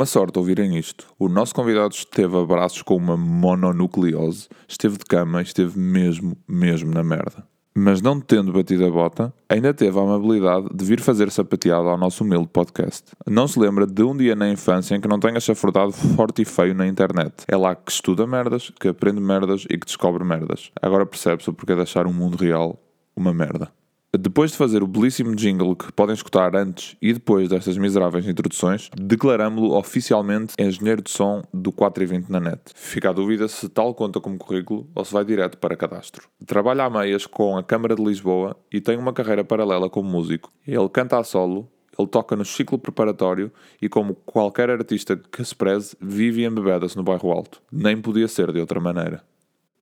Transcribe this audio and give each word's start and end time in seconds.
uma 0.00 0.06
sorte 0.06 0.38
ouvirem 0.38 0.78
isto. 0.78 1.08
O 1.18 1.28
nosso 1.28 1.54
convidado 1.54 1.94
esteve 1.94 2.34
a 2.34 2.42
braços 2.42 2.80
com 2.80 2.96
uma 2.96 3.18
mononucleose, 3.18 4.48
esteve 4.66 4.96
de 4.96 5.04
cama 5.04 5.40
e 5.40 5.44
esteve 5.44 5.78
mesmo, 5.78 6.34
mesmo 6.48 6.90
na 6.90 7.04
merda. 7.04 7.46
Mas 7.76 8.00
não 8.00 8.18
tendo 8.18 8.50
batido 8.50 8.86
a 8.86 8.90
bota, 8.90 9.30
ainda 9.46 9.74
teve 9.74 9.98
a 9.98 10.02
amabilidade 10.02 10.68
de 10.74 10.84
vir 10.86 11.02
fazer 11.02 11.30
sapateada 11.30 11.90
ao 11.90 11.98
nosso 11.98 12.24
humilde 12.24 12.48
podcast. 12.50 13.12
Não 13.26 13.46
se 13.46 13.60
lembra 13.60 13.86
de 13.86 14.02
um 14.02 14.16
dia 14.16 14.34
na 14.34 14.48
infância 14.48 14.94
em 14.94 15.02
que 15.02 15.06
não 15.06 15.20
tenha 15.20 15.38
chafurdado 15.38 15.92
forte 15.92 16.40
e 16.40 16.46
feio 16.46 16.74
na 16.74 16.86
internet. 16.86 17.44
É 17.46 17.54
lá 17.54 17.74
que 17.74 17.92
estuda 17.92 18.26
merdas, 18.26 18.72
que 18.80 18.88
aprende 18.88 19.20
merdas 19.20 19.66
e 19.68 19.76
que 19.76 19.84
descobre 19.84 20.24
merdas. 20.24 20.70
Agora 20.80 21.04
percebe-se 21.04 21.50
o 21.50 21.52
porquê 21.52 21.74
de 21.74 21.82
achar 21.82 22.06
um 22.06 22.12
mundo 22.14 22.38
real 22.38 22.82
uma 23.14 23.34
merda. 23.34 23.70
Depois 24.18 24.50
de 24.50 24.56
fazer 24.56 24.82
o 24.82 24.88
belíssimo 24.88 25.36
jingle 25.36 25.76
que 25.76 25.92
podem 25.92 26.14
escutar 26.14 26.56
antes 26.56 26.96
e 27.00 27.12
depois 27.12 27.48
destas 27.48 27.78
miseráveis 27.78 28.26
introduções, 28.26 28.90
declaramo-lo 29.00 29.76
oficialmente 29.76 30.52
engenheiro 30.58 31.00
de 31.00 31.12
som 31.12 31.44
do 31.54 31.70
420 31.70 32.28
na 32.28 32.40
net. 32.40 32.60
Fica 32.74 33.10
a 33.10 33.12
dúvida 33.12 33.46
se 33.46 33.68
tal 33.68 33.94
conta 33.94 34.20
como 34.20 34.36
currículo 34.36 34.88
ou 34.96 35.04
se 35.04 35.12
vai 35.12 35.24
direto 35.24 35.58
para 35.58 35.76
cadastro. 35.76 36.26
Trabalha 36.44 36.86
a 36.86 36.90
meias 36.90 37.24
com 37.24 37.56
a 37.56 37.62
Câmara 37.62 37.94
de 37.94 38.02
Lisboa 38.02 38.56
e 38.72 38.80
tem 38.80 38.98
uma 38.98 39.12
carreira 39.12 39.44
paralela 39.44 39.88
como 39.88 40.10
músico. 40.10 40.50
Ele 40.66 40.88
canta 40.88 41.16
a 41.16 41.22
solo, 41.22 41.70
ele 41.96 42.08
toca 42.08 42.34
no 42.34 42.44
ciclo 42.44 42.80
preparatório 42.80 43.52
e, 43.80 43.88
como 43.88 44.16
qualquer 44.16 44.70
artista 44.70 45.16
que 45.16 45.44
se 45.44 45.54
preze, 45.54 45.96
vive 46.00 46.42
e 46.42 46.46
embebeda-se 46.46 46.96
no 46.96 47.04
bairro 47.04 47.30
alto. 47.30 47.62
Nem 47.70 48.02
podia 48.02 48.26
ser 48.26 48.52
de 48.52 48.58
outra 48.58 48.80
maneira. 48.80 49.22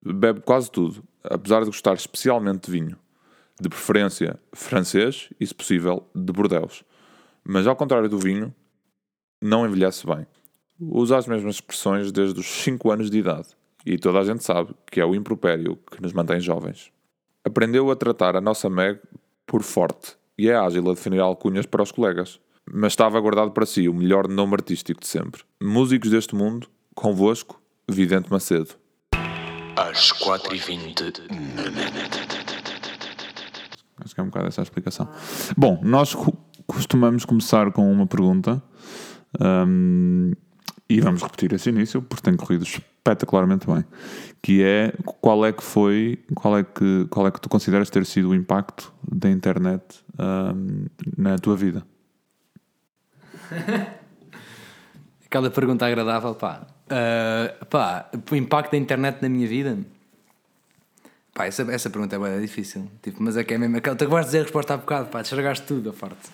Bebe 0.04 0.42
quase 0.42 0.70
tudo, 0.70 1.02
apesar 1.24 1.60
de 1.60 1.66
gostar 1.66 1.94
especialmente 1.94 2.66
de 2.66 2.72
vinho 2.72 2.98
de 3.60 3.68
preferência 3.68 4.38
francês 4.52 5.30
e, 5.38 5.46
se 5.46 5.54
possível, 5.54 6.08
de 6.14 6.32
Bordeaux. 6.32 6.84
Mas, 7.44 7.66
ao 7.66 7.76
contrário 7.76 8.08
do 8.08 8.18
vinho, 8.18 8.54
não 9.40 9.66
envelhece 9.66 10.06
bem. 10.06 10.26
Usa 10.80 11.16
as 11.16 11.26
mesmas 11.26 11.56
expressões 11.56 12.12
desde 12.12 12.38
os 12.38 12.46
5 12.46 12.90
anos 12.90 13.10
de 13.10 13.18
idade 13.18 13.48
e 13.84 13.98
toda 13.98 14.18
a 14.18 14.24
gente 14.24 14.44
sabe 14.44 14.74
que 14.90 15.00
é 15.00 15.04
o 15.04 15.14
impropério 15.14 15.78
que 15.90 16.00
nos 16.02 16.12
mantém 16.12 16.40
jovens. 16.40 16.92
Aprendeu 17.44 17.90
a 17.90 17.96
tratar 17.96 18.36
a 18.36 18.40
nossa 18.40 18.68
Meg 18.68 19.00
por 19.46 19.62
forte 19.62 20.16
e 20.36 20.48
é 20.48 20.54
ágil 20.54 20.90
a 20.90 20.94
definir 20.94 21.20
alcunhas 21.20 21.66
para 21.66 21.82
os 21.82 21.90
colegas. 21.90 22.38
Mas 22.70 22.92
estava 22.92 23.18
guardado 23.18 23.50
para 23.50 23.64
si 23.64 23.88
o 23.88 23.94
melhor 23.94 24.28
nome 24.28 24.54
artístico 24.54 25.00
de 25.00 25.06
sempre. 25.06 25.42
Músicos 25.60 26.10
deste 26.10 26.34
mundo, 26.34 26.68
convosco, 26.94 27.60
Vidente 27.88 28.30
Macedo. 28.30 28.74
Às 29.74 30.12
4h20 30.12 31.02
na. 31.02 31.88
Acho 34.08 34.14
que 34.14 34.20
é 34.22 34.24
um 34.24 34.28
bocado 34.28 34.46
essa 34.48 34.62
a 34.62 34.64
explicação. 34.64 35.06
Bom, 35.54 35.78
nós 35.82 36.14
co- 36.14 36.34
costumamos 36.66 37.26
começar 37.26 37.70
com 37.72 37.92
uma 37.92 38.06
pergunta 38.06 38.62
hum, 39.38 40.32
e 40.88 40.98
vamos 41.02 41.22
repetir 41.22 41.52
esse 41.52 41.68
início 41.68 42.00
porque 42.00 42.22
tem 42.22 42.34
corrido 42.34 42.64
espetacularmente 42.64 43.66
bem. 43.66 43.84
Que 44.41 44.62
é 44.62 44.94
qual 45.20 45.44
é 45.44 45.52
que 45.52 45.62
foi, 45.62 46.24
qual 46.34 46.56
é 46.56 46.64
que, 46.64 47.06
qual 47.10 47.26
é 47.26 47.30
que 47.30 47.38
tu 47.38 47.50
consideras 47.50 47.91
ter 47.91 48.06
sido 48.06 48.30
o 48.30 48.34
impacto 48.34 48.91
da 49.06 49.28
internet 49.28 49.82
hum, 50.18 50.86
na 51.16 51.36
tua 51.38 51.54
vida? 51.54 51.84
Aquela 55.26 55.50
pergunta 55.50 55.86
agradável, 55.86 56.34
pá. 56.34 56.66
Ah, 56.88 57.54
pá, 57.68 58.10
o 58.30 58.34
impacto 58.34 58.72
da 58.72 58.78
internet 58.78 59.20
na 59.20 59.28
minha 59.28 59.47
vida? 59.47 59.78
Pá, 61.38 61.47
essa, 61.47 61.62
essa 61.71 61.88
pergunta 61.88 62.16
é 62.16 62.19
bem 62.19 62.41
difícil. 62.41 62.91
Tipo, 63.00 63.22
mas 63.22 63.37
é 63.37 63.44
que 63.44 63.54
é 63.54 63.59
mesmo 63.59 63.76
aquela. 63.76 63.94
Tu 63.94 64.03
acabaste 64.03 64.25
de 64.25 64.31
dizer 64.31 64.41
a 64.41 64.43
resposta 64.43 64.75
há 64.75 64.76
bocado, 64.76 65.09
pá, 65.09 65.21
estragaste 65.21 65.65
tudo, 65.65 65.91
a 65.91 65.93
parte. 65.93 66.31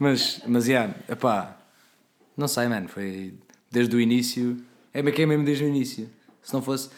Mas, 0.00 0.42
mas, 0.48 0.66
yeah, 0.66 0.92
pá, 1.20 1.56
não 2.36 2.48
sei, 2.48 2.66
mano, 2.66 2.88
foi 2.88 3.34
desde 3.70 3.94
o 3.94 4.00
início. 4.00 4.56
É 4.92 5.00
que 5.12 5.22
é 5.22 5.26
mesmo 5.26 5.44
desde 5.44 5.62
o 5.62 5.68
início. 5.68 6.10
Se 6.42 6.52
não 6.52 6.60
fosse. 6.60 6.90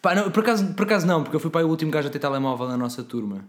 Pá, 0.00 0.14
não, 0.14 0.30
por, 0.30 0.44
acaso, 0.44 0.72
por 0.74 0.84
acaso 0.84 1.08
não, 1.08 1.24
porque 1.24 1.34
eu 1.34 1.40
fui 1.40 1.50
para 1.50 1.66
o 1.66 1.68
último 1.68 1.90
gajo 1.90 2.06
a 2.06 2.10
ter 2.10 2.20
telemóvel 2.20 2.68
na 2.68 2.76
nossa 2.76 3.02
turma. 3.02 3.44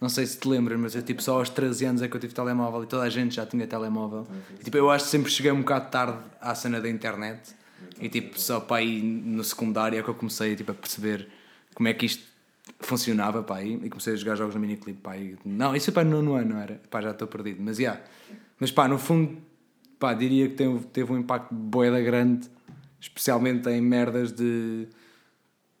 Não 0.00 0.08
sei 0.08 0.24
se 0.24 0.38
te 0.38 0.48
lembras, 0.48 0.80
mas 0.80 0.94
eu 0.94 1.02
tipo 1.02 1.22
só 1.22 1.40
aos 1.40 1.50
13 1.50 1.84
anos 1.84 2.02
é 2.02 2.08
que 2.08 2.16
eu 2.16 2.20
tive 2.20 2.32
telemóvel 2.32 2.84
e 2.84 2.86
toda 2.86 3.02
a 3.02 3.10
gente 3.10 3.34
já 3.34 3.44
tinha 3.44 3.66
telemóvel. 3.66 4.26
E, 4.58 4.64
tipo, 4.64 4.78
eu 4.78 4.90
acho 4.90 5.04
que 5.04 5.10
sempre 5.10 5.30
cheguei 5.30 5.52
um 5.52 5.60
bocado 5.60 5.90
tarde 5.90 6.16
à 6.40 6.54
cena 6.54 6.80
da 6.80 6.88
internet. 6.88 7.54
E 8.00 8.08
tipo, 8.08 8.40
só 8.40 8.60
para 8.60 8.78
aí 8.78 9.02
no 9.02 9.44
secundário 9.44 9.98
é 9.98 10.02
que 10.02 10.08
eu 10.08 10.14
comecei 10.14 10.56
tipo, 10.56 10.70
a 10.70 10.74
perceber 10.74 11.28
como 11.74 11.86
é 11.86 11.92
que 11.92 12.06
isto 12.06 12.31
funcionava, 12.80 13.42
pá, 13.42 13.62
e 13.62 13.74
e 13.74 13.88
comecei 13.88 14.14
a 14.14 14.16
jogar 14.16 14.36
jogos 14.36 14.54
no 14.54 14.60
miniclip, 14.60 15.00
pá, 15.00 15.16
e- 15.16 15.36
não, 15.44 15.74
isso 15.74 15.90
foi 15.92 16.04
no 16.04 16.10
nono 16.22 16.34
ano, 16.34 16.54
não 16.54 16.60
era? 16.60 16.80
Pá, 16.90 17.00
já 17.00 17.10
estou 17.10 17.26
perdido, 17.28 17.60
mas, 17.62 17.78
yeah. 17.78 18.00
mas 18.58 18.70
pá, 18.70 18.86
no 18.88 18.98
fundo, 18.98 19.36
pá, 19.98 20.14
diria 20.14 20.48
que 20.48 20.54
teve, 20.54 20.78
teve 20.92 21.12
um 21.12 21.18
impacto 21.18 21.54
boeda 21.54 22.00
grande, 22.00 22.48
especialmente 23.00 23.68
em 23.68 23.80
merdas 23.80 24.32
de, 24.32 24.86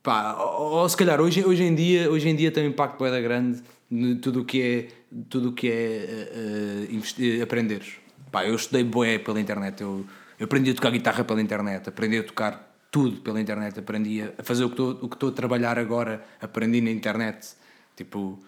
pá, 0.02 0.34
ou, 0.34 0.72
ou 0.80 0.88
se 0.88 0.96
calhar 0.96 1.20
hoje, 1.20 1.44
hoje, 1.44 1.62
em 1.62 1.74
dia, 1.74 2.10
hoje 2.10 2.28
em 2.28 2.36
dia 2.36 2.50
tem 2.50 2.64
um 2.66 2.70
impacto 2.70 2.98
boeda 2.98 3.20
grande 3.20 3.62
de 3.90 4.16
tudo 4.16 4.40
o 4.40 4.44
que 4.44 4.62
é, 4.62 4.88
tudo 5.28 5.52
que 5.52 5.68
é 5.68 5.72
eh, 5.72 6.32
eh, 6.34 6.94
investi- 6.94 7.42
aprender. 7.42 7.82
Pá, 8.30 8.46
eu 8.46 8.54
estudei 8.54 8.82
boé 8.82 9.18
pela 9.18 9.38
internet, 9.40 9.82
eu, 9.82 10.06
eu 10.38 10.44
aprendi 10.46 10.70
a 10.70 10.74
tocar 10.74 10.90
guitarra 10.90 11.22
pela 11.22 11.40
internet, 11.42 11.88
aprendi 11.88 12.18
a 12.18 12.22
tocar 12.24 12.71
tudo 12.92 13.22
pela 13.22 13.40
internet, 13.40 13.80
aprendi 13.80 14.22
a 14.22 14.42
fazer 14.44 14.64
o 14.64 14.68
que 14.68 14.74
estou, 14.74 14.90
o 15.00 15.08
que 15.08 15.16
estou 15.16 15.30
a 15.30 15.32
trabalhar 15.32 15.78
agora, 15.78 16.22
aprendi 16.38 16.82
na 16.82 16.90
internet. 16.90 17.54
Tipo, 17.96 18.38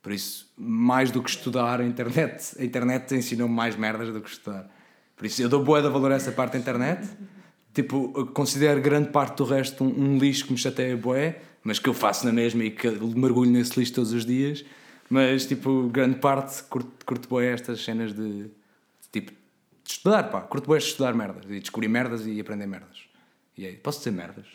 por 0.00 0.12
isso, 0.12 0.50
mais 0.56 1.10
do 1.10 1.20
que 1.20 1.28
estudar 1.28 1.80
a 1.80 1.84
internet, 1.84 2.54
a 2.58 2.64
internet 2.64 3.12
ensinou-me 3.12 3.52
mais 3.52 3.74
merdas 3.74 4.12
do 4.12 4.20
que 4.20 4.30
estudar. 4.30 4.70
Por 5.16 5.26
isso, 5.26 5.42
eu 5.42 5.48
dou 5.48 5.64
boa 5.64 5.82
de 5.82 5.88
valor 5.88 6.12
a 6.12 6.14
essa 6.14 6.30
parte 6.30 6.52
da 6.52 6.60
internet. 6.60 7.08
Tipo, 7.74 8.26
considero 8.26 8.80
grande 8.80 9.10
parte 9.10 9.36
do 9.38 9.44
resto 9.44 9.82
um, 9.82 10.14
um 10.14 10.18
lixo 10.18 10.46
que 10.46 10.52
me 10.52 10.58
chateia 10.58 10.96
boé, 10.96 11.42
mas 11.64 11.80
que 11.80 11.88
eu 11.88 11.94
faço 11.94 12.24
na 12.24 12.32
mesma 12.32 12.62
e 12.64 12.70
que 12.70 12.88
mergulho 12.88 13.50
nesse 13.50 13.78
lixo 13.80 13.94
todos 13.94 14.12
os 14.12 14.24
dias. 14.24 14.64
Mas, 15.10 15.44
tipo, 15.44 15.88
grande 15.88 16.20
parte 16.20 16.62
curto, 16.64 17.04
curto 17.04 17.28
boé 17.28 17.52
estas 17.52 17.82
cenas 17.82 18.12
de, 18.12 18.44
de, 18.44 18.50
tipo, 19.10 19.32
de 19.32 19.90
estudar, 19.90 20.30
pá. 20.30 20.42
Curto 20.42 20.68
boé 20.68 20.78
estudar 20.78 21.14
merdas 21.14 21.44
e 21.50 21.58
descobrir 21.58 21.88
merdas 21.88 22.24
e 22.24 22.40
aprender 22.40 22.66
merdas. 22.66 23.07
E 23.58 23.66
aí, 23.66 23.76
posso 23.76 23.98
dizer 23.98 24.12
merdas? 24.12 24.46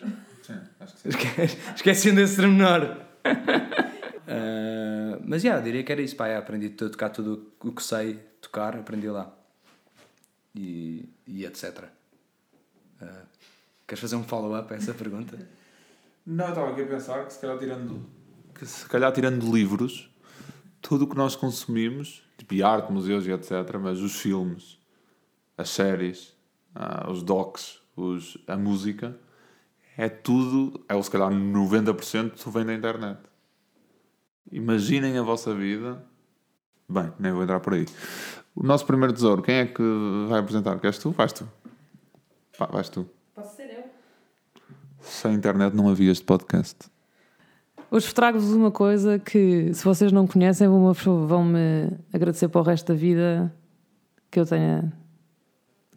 Sim, 0.44 0.58
acho 0.80 0.96
que 0.96 1.10
Esque- 1.10 1.58
Esquecendo 1.76 2.22
esse 2.22 2.40
menor. 2.42 3.06
mas 5.28 5.42
já, 5.42 5.60
diria 5.60 5.84
que 5.84 5.92
era 5.92 6.02
isso, 6.02 6.16
pá. 6.16 6.30
é, 6.30 6.38
aprendi 6.38 6.68
a 6.68 6.90
tocar 6.90 7.10
tudo 7.10 7.52
o 7.62 7.72
que 7.74 7.84
sei 7.84 8.14
tocar, 8.42 8.78
aprendi 8.78 9.10
lá. 9.10 9.30
E, 10.56 11.10
e 11.28 11.44
etc. 11.46 11.84
Ah, 13.02 13.24
queres 13.86 14.00
fazer 14.00 14.16
um 14.16 14.24
follow-up 14.24 14.74
a 14.74 14.78
essa 14.78 14.94
pergunta? 14.94 15.38
Não, 16.26 16.46
eu 16.46 16.50
estava 16.52 16.72
aqui 16.72 16.84
a 16.84 16.88
pensar 16.88 17.26
que 17.26 17.34
se 17.34 17.42
calhar 17.42 17.58
tirando, 17.60 18.10
que 18.56 18.66
se 18.66 18.86
calhar 18.88 19.12
tirando 19.12 19.54
livros, 19.54 20.10
tudo 20.82 21.04
o 21.04 21.10
que 21.10 21.18
nós 21.18 21.36
consumimos, 21.36 22.24
tipo 22.38 22.64
arte, 22.66 22.90
museus 22.90 23.28
e 23.28 23.32
etc., 23.32 23.52
mas 23.82 24.00
os 24.00 24.16
filmes, 24.22 24.80
as 25.58 25.70
séries, 25.70 26.34
ah, 26.74 27.12
os 27.12 27.22
docs, 27.22 27.83
os, 27.96 28.38
a 28.48 28.58
música, 28.58 29.18
é 29.98 30.10
tudo, 30.10 30.84
é 30.90 30.96
ou 30.96 31.04
se 31.04 31.12
calhar 31.12 31.30
90% 31.32 32.52
vem 32.52 32.66
da 32.66 32.74
internet. 32.74 33.20
Imaginem 34.52 35.18
a 35.18 35.22
vossa 35.22 35.54
vida. 35.54 36.04
Bem, 36.88 37.12
nem 37.20 37.32
vou 37.32 37.44
entrar 37.44 37.60
por 37.60 37.74
aí. 37.74 37.86
O 38.56 38.64
nosso 38.64 38.86
primeiro 38.86 39.14
tesouro, 39.14 39.42
quem 39.42 39.56
é 39.56 39.66
que 39.66 39.84
vai 40.28 40.40
apresentar? 40.40 40.80
Queres 40.80 40.98
tu? 40.98 41.12
Vais 41.12 41.34
tu. 41.34 41.48
Pá, 42.58 42.68
vais 42.68 42.90
tu. 42.90 43.10
Posso 43.34 43.56
ser 43.56 43.70
eu? 43.70 43.84
Sem 45.00 45.34
internet 45.34 45.76
não 45.76 45.90
havia 45.90 46.12
este 46.12 46.24
podcast. 46.24 46.92
Hoje 47.90 48.14
trago-vos 48.14 48.52
uma 48.54 48.72
coisa 48.72 49.20
que, 49.20 49.74
se 49.74 49.84
vocês 49.84 50.12
não 50.12 50.26
conhecem, 50.26 50.68
vão-me 50.68 50.94
vão-me 51.28 51.92
agradecer 52.12 52.48
para 52.48 52.62
o 52.62 52.64
resto 52.64 52.88
da 52.88 52.98
vida 52.98 53.54
que 54.32 54.40
eu 54.40 54.46
tenha 54.46 54.92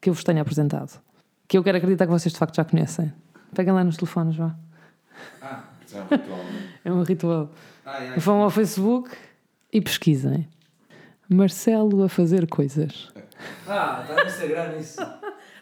que 0.00 0.10
eu 0.10 0.14
vos 0.14 0.22
tenha 0.22 0.42
apresentado. 0.42 1.00
Que 1.48 1.58
eu 1.58 1.62
quero 1.62 1.78
acreditar 1.78 2.06
que 2.06 2.12
vocês 2.12 2.32
de 2.32 2.38
facto 2.38 2.56
já 2.56 2.64
conhecem. 2.64 3.12
Peguem 3.54 3.72
lá 3.72 3.84
nos 3.84 3.96
telefones, 3.96 4.36
vá. 4.36 4.54
É 6.84 6.92
um 6.92 7.02
ritual. 7.02 7.50
Vão 8.16 8.42
ao 8.42 8.50
Facebook 8.50 9.10
e 9.72 9.80
pesquisem. 9.80 10.48
Marcelo 11.28 12.02
a 12.04 12.08
fazer 12.08 12.46
coisas. 12.46 13.08
Ah, 13.66 14.00
está 14.02 14.22
no 14.22 14.28
Instagram 14.28 14.76
isso. 14.78 15.02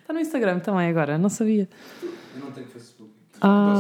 Está 0.00 0.12
no 0.12 0.20
Instagram 0.20 0.58
também 0.60 0.88
agora, 0.88 1.18
não 1.18 1.28
sabia. 1.28 1.68
Eu 2.02 2.40
não 2.40 2.50
tenho 2.52 2.66
Facebook. 2.66 3.10
Ah, 3.40 3.74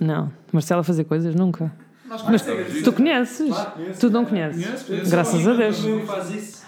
não. 0.00 0.32
Marcelo 0.52 0.80
a 0.80 0.84
fazer 0.84 1.04
coisas? 1.04 1.34
Nunca. 1.34 1.72
Mas 2.06 2.42
tu 2.84 2.92
conheces? 2.92 3.54
Tu 3.98 4.10
não 4.10 4.24
conheces? 4.24 5.08
Graças 5.08 5.46
a 5.46 5.52
Deus. 5.54 5.78
faz 6.06 6.30
isso. 6.30 6.64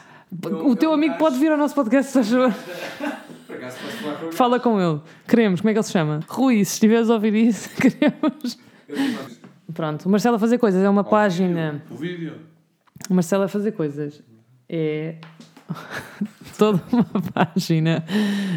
O 0.65 0.75
teu 0.75 0.93
amigo 0.93 1.17
pode 1.19 1.39
vir 1.39 1.53
ao 1.53 1.57
nosso 1.59 1.75
podcast, 1.75 2.13
se 2.13 2.35
acaso 3.57 3.77
posso 3.79 3.97
falar 3.99 4.17
com 4.17 4.33
Fala 4.33 4.61
com 4.61 4.81
ele. 4.81 5.01
Queremos, 5.27 5.61
como 5.61 5.71
é 5.71 5.73
que 5.73 5.79
ele 5.79 5.85
se 5.87 5.93
chama? 5.93 6.21
Rui, 6.29 6.65
se 6.65 6.75
estiveres 6.75 7.11
a 7.11 7.15
ouvir 7.15 7.35
isso, 7.35 7.69
queremos. 7.77 8.59
Pronto, 9.73 10.07
o 10.07 10.09
Marcelo 10.11 10.37
a 10.37 10.39
fazer 10.39 10.59
coisas 10.59 10.83
é 10.83 10.89
uma 10.89 11.05
página. 11.05 11.83
O 11.91 11.97
vídeo. 11.97 12.35
Marcelo 13.11 13.45
a 13.45 13.49
fazer 13.49 13.73
coisas. 13.73 14.23
É 14.69 15.17
toda 16.59 16.83
uma 16.93 17.05
página 17.33 18.05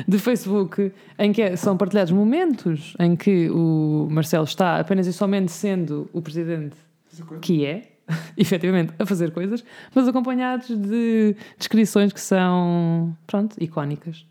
de 0.08 0.18
Facebook 0.20 0.92
em 1.18 1.32
que 1.34 1.42
é- 1.42 1.56
são 1.56 1.76
partilhados 1.76 2.12
momentos 2.12 2.96
em 3.00 3.16
que 3.16 3.50
o 3.50 4.08
Marcelo 4.10 4.44
está 4.46 4.80
apenas 4.80 5.08
e 5.08 5.14
somente 5.14 5.52
sendo 5.52 6.10
o 6.14 6.22
presidente 6.22 6.76
que 7.42 7.66
é, 7.66 7.92
efetivamente, 8.38 8.94
a 8.98 9.06
fazer 9.06 9.32
coisas, 9.32 9.64
mas 9.94 10.08
acompanhados 10.08 10.68
de 10.70 11.36
descrições 11.58 12.14
que 12.14 12.22
são, 12.22 13.16
pronto, 13.28 13.56
icónicas. 13.60 14.26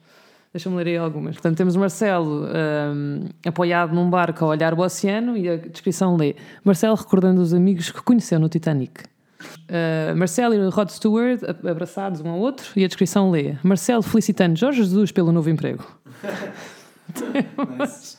Deixa-me 0.53 0.77
ler 0.77 0.87
aí 0.87 0.97
algumas. 0.97 1.35
Portanto, 1.35 1.57
temos 1.57 1.77
Marcelo 1.77 2.47
hum, 2.47 3.21
apoiado 3.47 3.95
num 3.95 4.09
barco 4.09 4.45
a 4.45 4.49
olhar 4.49 4.73
o 4.73 4.81
oceano 4.81 5.37
e 5.37 5.49
a 5.49 5.57
descrição 5.57 6.17
lê 6.17 6.35
Marcelo 6.65 6.95
recordando 6.95 7.41
os 7.41 7.53
amigos 7.53 7.91
que 7.91 8.03
conheceu 8.03 8.41
no 8.41 8.49
Titanic. 8.49 9.05
Uh, 9.41 10.17
Marcelo 10.17 10.55
e 10.55 10.69
Rod 10.69 10.89
Stewart 10.89 11.41
abraçados 11.65 12.21
um 12.21 12.31
ao 12.31 12.39
outro 12.39 12.67
e 12.75 12.83
a 12.83 12.89
descrição 12.89 13.31
lê 13.31 13.55
Marcelo 13.63 14.03
felicitando 14.03 14.59
Jorge 14.59 14.83
Jesus 14.83 15.13
pelo 15.13 15.31
novo 15.31 15.49
emprego. 15.49 15.85
Temos, 17.15 18.19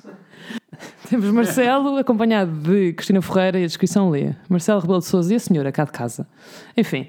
temos 1.07 1.31
Marcelo 1.31 1.97
acompanhado 1.97 2.51
de 2.51 2.93
Cristina 2.93 3.21
Ferreira 3.21 3.59
e 3.59 3.63
a 3.63 3.67
descrição 3.67 4.09
lê 4.09 4.33
Marcelo 4.49 4.79
Rebelo 4.79 4.99
de 4.99 5.05
Sousa 5.05 5.31
e 5.31 5.35
a 5.35 5.39
senhora 5.39 5.71
cá 5.71 5.83
de 5.83 5.91
casa. 5.91 6.27
Enfim, 6.75 7.07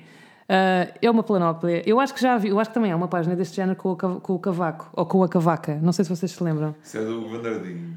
uh, 0.51 0.93
é 1.01 1.11
uma 1.11 1.23
planóplia. 1.23 1.83
Eu 1.87 2.01
acho 2.01 2.13
que 2.13 2.21
já 2.21 2.37
vi, 2.37 2.49
eu 2.49 2.59
acho 2.59 2.71
que 2.71 2.75
também 2.75 2.91
há 2.91 2.97
uma 2.97 3.09
página 3.09 3.37
deste 3.37 3.57
género 3.57 3.77
com 3.77 3.93
o, 3.93 3.97
com 3.97 4.35
o 4.35 4.39
cavaco 4.39 4.91
ou 4.93 5.07
com 5.07 5.23
a 5.23 5.29
cavaca. 5.29 5.79
Não 5.81 5.93
sei 5.93 6.05
se 6.05 6.11
vocês 6.15 6.33
se 6.33 6.43
lembram. 6.43 6.75
Isso 6.83 6.99
é 6.99 7.05
do 7.05 7.29
Vandardinho. 7.29 7.97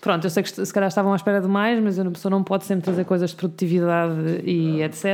Pronto, 0.00 0.24
eu 0.24 0.30
sei 0.30 0.44
que 0.44 0.64
se 0.64 0.72
calhar 0.72 0.86
estavam 0.86 1.12
à 1.12 1.16
espera 1.16 1.40
de 1.40 1.48
mais, 1.48 1.82
mas 1.82 1.98
uma 1.98 2.12
pessoa 2.12 2.30
não 2.30 2.44
pode 2.44 2.64
sempre 2.64 2.84
trazer 2.84 3.04
coisas 3.04 3.30
de 3.30 3.36
produtividade 3.36 4.40
e 4.44 4.80
etc. 4.80 5.04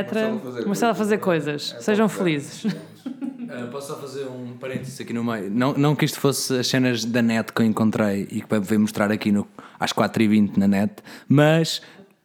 Marcelo 0.67 0.93
a 0.93 0.95
fazer 0.95 1.17
coisas, 1.17 1.71
coisas. 1.71 1.85
Sejam 1.85 2.09
felizes. 2.11 2.65
Uh, 2.65 3.69
posso 3.71 3.89
só 3.89 3.97
fazer 3.97 4.27
um 4.27 4.55
parênteses 4.59 5.01
aqui 5.01 5.15
no 5.15 5.25
meio? 5.25 5.51
Não, 5.51 5.73
não 5.73 5.97
que 5.97 6.05
isto 6.05 6.21
fosse 6.21 6.59
as 6.59 6.67
cenas 6.67 7.07
da 7.07 7.23
net 7.23 7.55
que 7.55 7.63
eu 7.63 7.67
encontrei 7.67 8.29
e 8.31 8.43
que 8.43 8.59
veio 8.61 8.81
mostrar 8.81 9.11
aqui 9.11 9.33
no, 9.33 9.47
às 9.81 9.95
4h20 9.95 10.59
na 10.59 10.69
net, 10.69 10.93
mas 11.27 11.81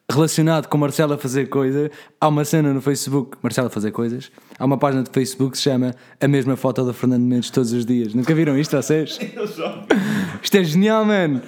relacionado 0.10 0.68
com 0.68 0.78
Marcelo 0.78 1.14
a 1.14 1.18
fazer 1.18 1.48
coisa, 1.48 1.92
há 2.20 2.28
uma 2.28 2.46
cena 2.46 2.74
no 2.74 2.82
Facebook, 2.82 3.38
Marcelo 3.42 3.68
a 3.68 3.70
fazer 3.70 3.92
coisas, 3.92 4.32
há 4.58 4.64
uma 4.64 4.78
página 4.78 5.04
de 5.04 5.10
Facebook 5.10 5.52
que 5.52 5.58
se 5.58 5.66
chama 5.66 5.94
A 6.20 6.28
mesma 6.28 6.56
foto 6.56 6.86
da 6.86 6.94
Fernando 6.94 7.24
Mendes 7.24 7.50
todos 7.50 7.74
os 7.74 7.86
dias. 7.86 8.14
Nunca 8.14 8.34
viram 8.34 8.58
isto, 8.58 8.76
vocês? 8.76 9.20
Isto 10.42 10.58
é 10.58 10.64
genial, 10.64 11.04
mano! 11.04 11.42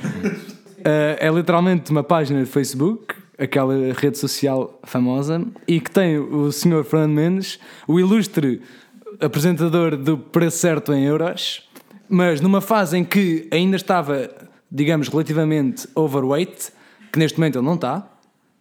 Uh, 0.79 1.15
é 1.19 1.29
literalmente 1.29 1.89
uma 1.91 2.03
página 2.03 2.43
de 2.43 2.49
Facebook, 2.49 3.15
aquela 3.37 3.93
rede 3.93 4.17
social 4.17 4.77
famosa, 4.83 5.41
e 5.65 5.79
que 5.79 5.89
tem 5.89 6.17
o 6.17 6.51
senhor 6.51 6.83
Fernando 6.83 7.13
Mendes, 7.13 7.59
o 7.87 7.97
ilustre 7.97 8.61
apresentador 9.21 9.95
do 9.95 10.17
Preço 10.17 10.57
Certo 10.57 10.93
em 10.93 11.05
Euros, 11.05 11.63
mas 12.09 12.41
numa 12.41 12.59
fase 12.59 12.97
em 12.97 13.05
que 13.05 13.47
ainda 13.51 13.77
estava, 13.77 14.29
digamos, 14.69 15.07
relativamente 15.07 15.87
overweight, 15.95 16.71
que 17.11 17.19
neste 17.19 17.37
momento 17.37 17.57
ele 17.57 17.65
não 17.65 17.75
está, 17.75 18.18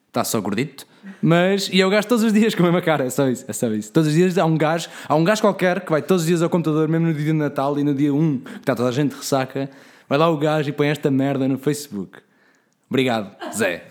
está 0.09 0.25
só 0.25 0.41
gordito. 0.41 0.87
Mas, 1.23 1.69
e 1.73 1.81
é 1.81 1.87
o 1.87 1.91
gajo 1.91 2.09
todos 2.09 2.25
os 2.25 2.33
dias 2.33 2.55
com 2.55 2.63
a 2.63 2.67
mesma 2.67 2.83
cara, 2.83 3.05
é 3.05 3.11
só 3.11 3.29
isso, 3.29 3.45
é 3.49 3.53
só 3.53 3.69
isso. 3.69 3.93
Todos 3.93 4.09
os 4.09 4.15
dias 4.15 4.37
há 4.37 4.45
um 4.45 4.57
gajo, 4.57 4.89
há 5.09 5.15
um 5.15 5.25
gajo 5.25 5.41
qualquer 5.41 5.81
que 5.81 5.91
vai 5.91 6.03
todos 6.03 6.23
os 6.23 6.27
dias 6.27 6.43
ao 6.43 6.51
computador, 6.51 6.89
mesmo 6.89 7.07
no 7.07 7.15
dia 7.15 7.25
de 7.27 7.33
Natal 7.33 7.79
e 7.79 7.85
no 7.85 7.95
dia 7.95 8.13
1, 8.13 8.39
que 8.39 8.51
está 8.59 8.75
toda 8.75 8.89
a 8.89 8.93
gente 8.93 9.15
ressaca, 9.15 9.71
vai 10.09 10.19
lá 10.19 10.29
o 10.29 10.37
gajo 10.37 10.69
e 10.69 10.73
põe 10.73 10.89
esta 10.89 11.11
merda 11.11 11.47
no 11.49 11.59
Facebook. 11.59 12.19
Obrigado, 12.89 13.35
Zé. 13.53 13.87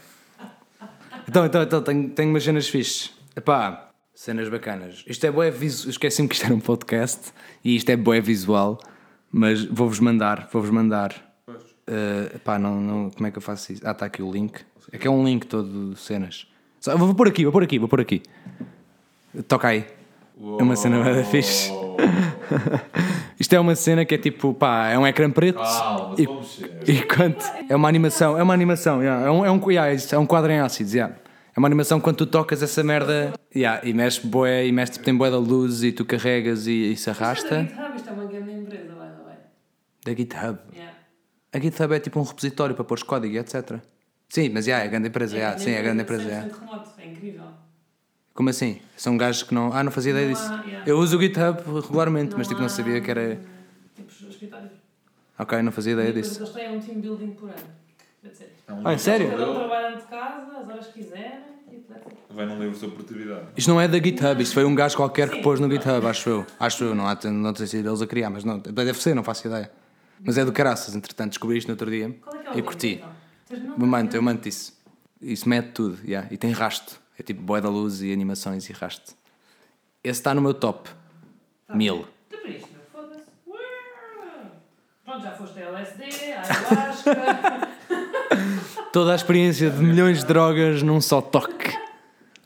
Então, 1.27 1.45
então, 1.45 1.61
então 1.61 1.81
tenho, 1.81 2.09
tenho 2.09 2.29
umas 2.29 2.43
cenas 2.43 2.67
fixes. 2.67 3.11
Epá, 3.35 3.91
cenas 4.15 4.49
bacanas. 4.49 5.03
Isto 5.05 5.27
é 5.27 5.31
boé 5.31 5.51
visual. 5.51 5.89
Esqueci-me 5.89 6.27
que 6.27 6.35
isto 6.35 6.45
era 6.45 6.55
um 6.55 6.59
podcast 6.59 7.31
e 7.63 7.75
isto 7.75 7.89
é 7.89 7.95
boé 7.95 8.19
visual, 8.21 8.79
mas 9.31 9.63
vou-vos 9.63 9.99
mandar, 9.99 10.49
vou-vos 10.51 10.71
mandar. 10.71 11.13
Uh, 11.47 12.35
epá, 12.35 12.57
não, 12.57 12.81
não, 12.81 13.09
como 13.11 13.27
é 13.27 13.31
que 13.31 13.37
eu 13.37 13.41
faço 13.41 13.71
isso? 13.71 13.81
Ah, 13.85 13.91
está 13.91 14.05
aqui 14.05 14.21
o 14.21 14.31
link. 14.31 14.59
É 14.91 14.97
que 14.97 15.07
é 15.07 15.09
um 15.09 15.23
link 15.23 15.45
todo 15.45 15.93
de 15.93 15.99
cenas. 15.99 16.47
Só- 16.79 16.97
vou 16.97 17.13
pôr 17.13 17.27
aqui, 17.27 17.43
vou 17.43 17.51
pôr 17.51 17.63
aqui, 17.63 17.79
vou 17.79 17.87
pôr 17.87 18.01
aqui. 18.01 18.21
Toca 19.47 19.67
aí. 19.67 19.85
É 20.59 20.63
uma 20.63 20.75
cena 20.75 21.03
bué 21.03 21.15
da 21.15 21.23
fixe. 21.23 21.71
Isto 23.39 23.53
é 23.53 23.59
uma 23.59 23.75
cena 23.75 24.05
que 24.05 24.15
é 24.15 24.17
tipo, 24.17 24.53
pá, 24.53 24.87
é 24.89 24.97
um 24.97 25.05
ecrã 25.05 25.29
preto. 25.29 25.59
e, 26.17 26.23
e 26.91 27.01
quanto, 27.03 27.43
é 27.67 27.75
uma 27.75 27.87
animação, 27.87 28.37
é 28.37 28.43
uma 28.43 28.53
animação, 28.53 29.01
yeah, 29.01 29.25
é, 29.25 29.31
um, 29.31 29.45
é, 29.45 29.51
um, 29.51 29.71
yeah, 29.71 30.01
é 30.11 30.17
um 30.17 30.25
quadro 30.25 30.51
em 30.51 30.59
ácidos, 30.59 30.93
yeah. 30.93 31.15
é 31.55 31.59
uma 31.59 31.67
animação 31.67 31.99
quando 31.99 32.17
tu 32.17 32.25
tocas 32.25 32.61
essa 32.63 32.83
merda 32.83 33.33
yeah, 33.55 33.81
e 33.87 33.93
mexe 33.93 34.25
boé, 34.25 34.65
e 34.65 34.71
mexe, 34.71 34.93
tipo, 34.93 35.05
tem 35.05 35.15
boé 35.15 35.29
da 35.29 35.37
luz 35.37 35.83
e 35.83 35.91
tu 35.91 36.05
carregas 36.05 36.67
e, 36.67 36.91
e 36.91 36.95
se 36.95 37.09
arrasta. 37.09 37.67
Isto 37.95 38.09
é 38.09 38.13
uma 38.13 38.25
grande 38.25 38.51
empresa, 38.51 38.93
vai, 38.95 39.09
vai. 39.09 39.37
Da 40.03 40.13
GitHub. 40.13 40.59
A 41.53 41.59
GitHub 41.59 41.95
é 41.95 41.99
tipo 41.99 42.19
um 42.19 42.23
repositório 42.23 42.75
para 42.75 42.83
pôr 42.83 43.03
código, 43.03 43.33
e 43.33 43.37
etc. 43.37 43.79
Sim, 44.29 44.49
mas 44.49 44.67
yeah, 44.67 44.83
é 44.83 44.87
a 44.87 44.89
grande 44.91 45.07
empresa, 45.07 45.37
yeah, 45.37 45.57
sim, 45.57 45.71
é 45.71 45.79
a 45.79 45.81
grande 45.81 46.01
empresa. 46.03 46.27
yeah. 46.29 46.47
remoto, 46.59 46.89
é 46.99 47.05
incrível. 47.07 47.45
Como 48.33 48.49
assim? 48.49 48.81
São 48.95 49.17
gajos 49.17 49.43
que 49.43 49.53
não. 49.53 49.71
Ah, 49.73 49.83
não 49.83 49.91
fazia 49.91 50.11
ideia 50.11 50.27
Não 50.27 50.33
disso. 50.33 50.51
há, 50.53 50.57
yeah. 50.65 50.81
Eu 50.85 50.99
uso 50.99 51.17
o 51.17 51.21
GitHub 51.21 51.61
regularmente, 51.81 52.35
mas 52.37 52.47
tipo, 52.47 52.61
não 52.61 52.69
sabia 52.69 53.01
que 53.01 53.09
era. 53.09 53.41
Tipo, 53.95 54.09
escritórios. 54.29 54.71
Ok, 55.39 55.61
não 55.61 55.71
fazia 55.71 55.93
ideia 55.93 56.09
E 56.09 56.13
disso. 56.13 56.39
eles 56.39 56.51
têm 56.51 56.69
um 56.69 56.79
team 56.79 56.99
building 57.01 57.31
por 57.35 57.49
ano. 57.49 57.59
It. 58.23 58.45
Ah, 58.83 58.93
é 58.93 58.97
sério? 58.97 59.29
Cada 59.31 59.49
um 59.51 59.55
trabalha 59.55 59.95
de 59.95 60.03
casa, 60.03 60.57
as 60.61 60.69
horas 60.69 60.87
que 60.87 60.99
quiserem. 60.99 61.41
e. 61.71 62.33
Vai 62.33 62.45
num 62.45 62.59
livro 62.59 62.75
sobre 62.75 62.95
produtividade. 62.95 63.47
Isto 63.55 63.69
não 63.71 63.79
é 63.81 63.87
da 63.87 63.97
GitHub, 63.97 64.43
isto 64.43 64.53
foi 64.53 64.65
um 64.65 64.75
gajo 64.75 64.95
qualquer 64.97 65.29
que 65.31 65.37
pôs 65.41 65.59
no 65.59 65.71
GitHub, 65.71 66.05
acho 66.05 66.29
eu. 66.29 66.47
Acho 66.59 66.83
eu, 66.83 66.93
não, 66.93 67.07
há, 67.07 67.17
não 67.31 67.55
sei 67.55 67.65
se 67.65 67.77
eles 67.77 68.01
a 68.01 68.07
criar, 68.07 68.29
mas 68.29 68.43
não. 68.43 68.59
Deve 68.59 68.93
ser, 69.01 69.15
não 69.15 69.23
faço 69.23 69.47
ideia. 69.47 69.71
Mas 70.23 70.37
é 70.37 70.43
do 70.45 70.51
caraças, 70.51 70.95
entretanto, 70.95 71.29
descobri 71.29 71.57
isto 71.57 71.67
no 71.67 71.73
outro 71.73 71.89
dia 71.89 72.13
Qual 72.21 72.35
é 72.35 72.39
que 72.39 72.47
é 72.47 72.51
o 72.51 72.59
e 72.59 72.63
curti. 72.63 72.93
então? 72.95 73.16
Eu 73.49 73.87
manto, 73.87 74.15
eu 74.15 74.21
manto 74.21 74.47
isso. 74.47 74.77
Isso 75.21 75.47
mete 75.47 75.71
tudo, 75.71 75.97
yeah. 76.05 76.27
e 76.31 76.37
tem 76.37 76.51
rasto. 76.51 76.99
É 77.17 77.23
tipo 77.23 77.41
boé 77.41 77.59
da 77.59 77.69
luz 77.69 78.01
e 78.01 78.13
animações 78.13 78.69
e 78.69 78.73
rasto. 78.73 79.15
Esse 80.03 80.19
está 80.19 80.33
no 80.33 80.41
meu 80.41 80.53
top. 80.53 80.89
Mil. 81.73 82.07
Isto, 82.31 82.69
meu, 82.71 82.81
foda-se. 82.91 83.25
Pronto, 85.03 85.23
já 85.23 85.31
foste 85.31 85.59
a 85.59 85.69
LSD, 85.69 86.33
a 86.33 86.41
ayahuasca. 86.41 87.67
Toda 88.93 89.13
a 89.13 89.15
experiência 89.15 89.69
de 89.69 89.81
milhões 89.83 90.19
de 90.19 90.25
drogas 90.25 90.83
num 90.83 91.01
só 91.01 91.21
toque. 91.21 91.75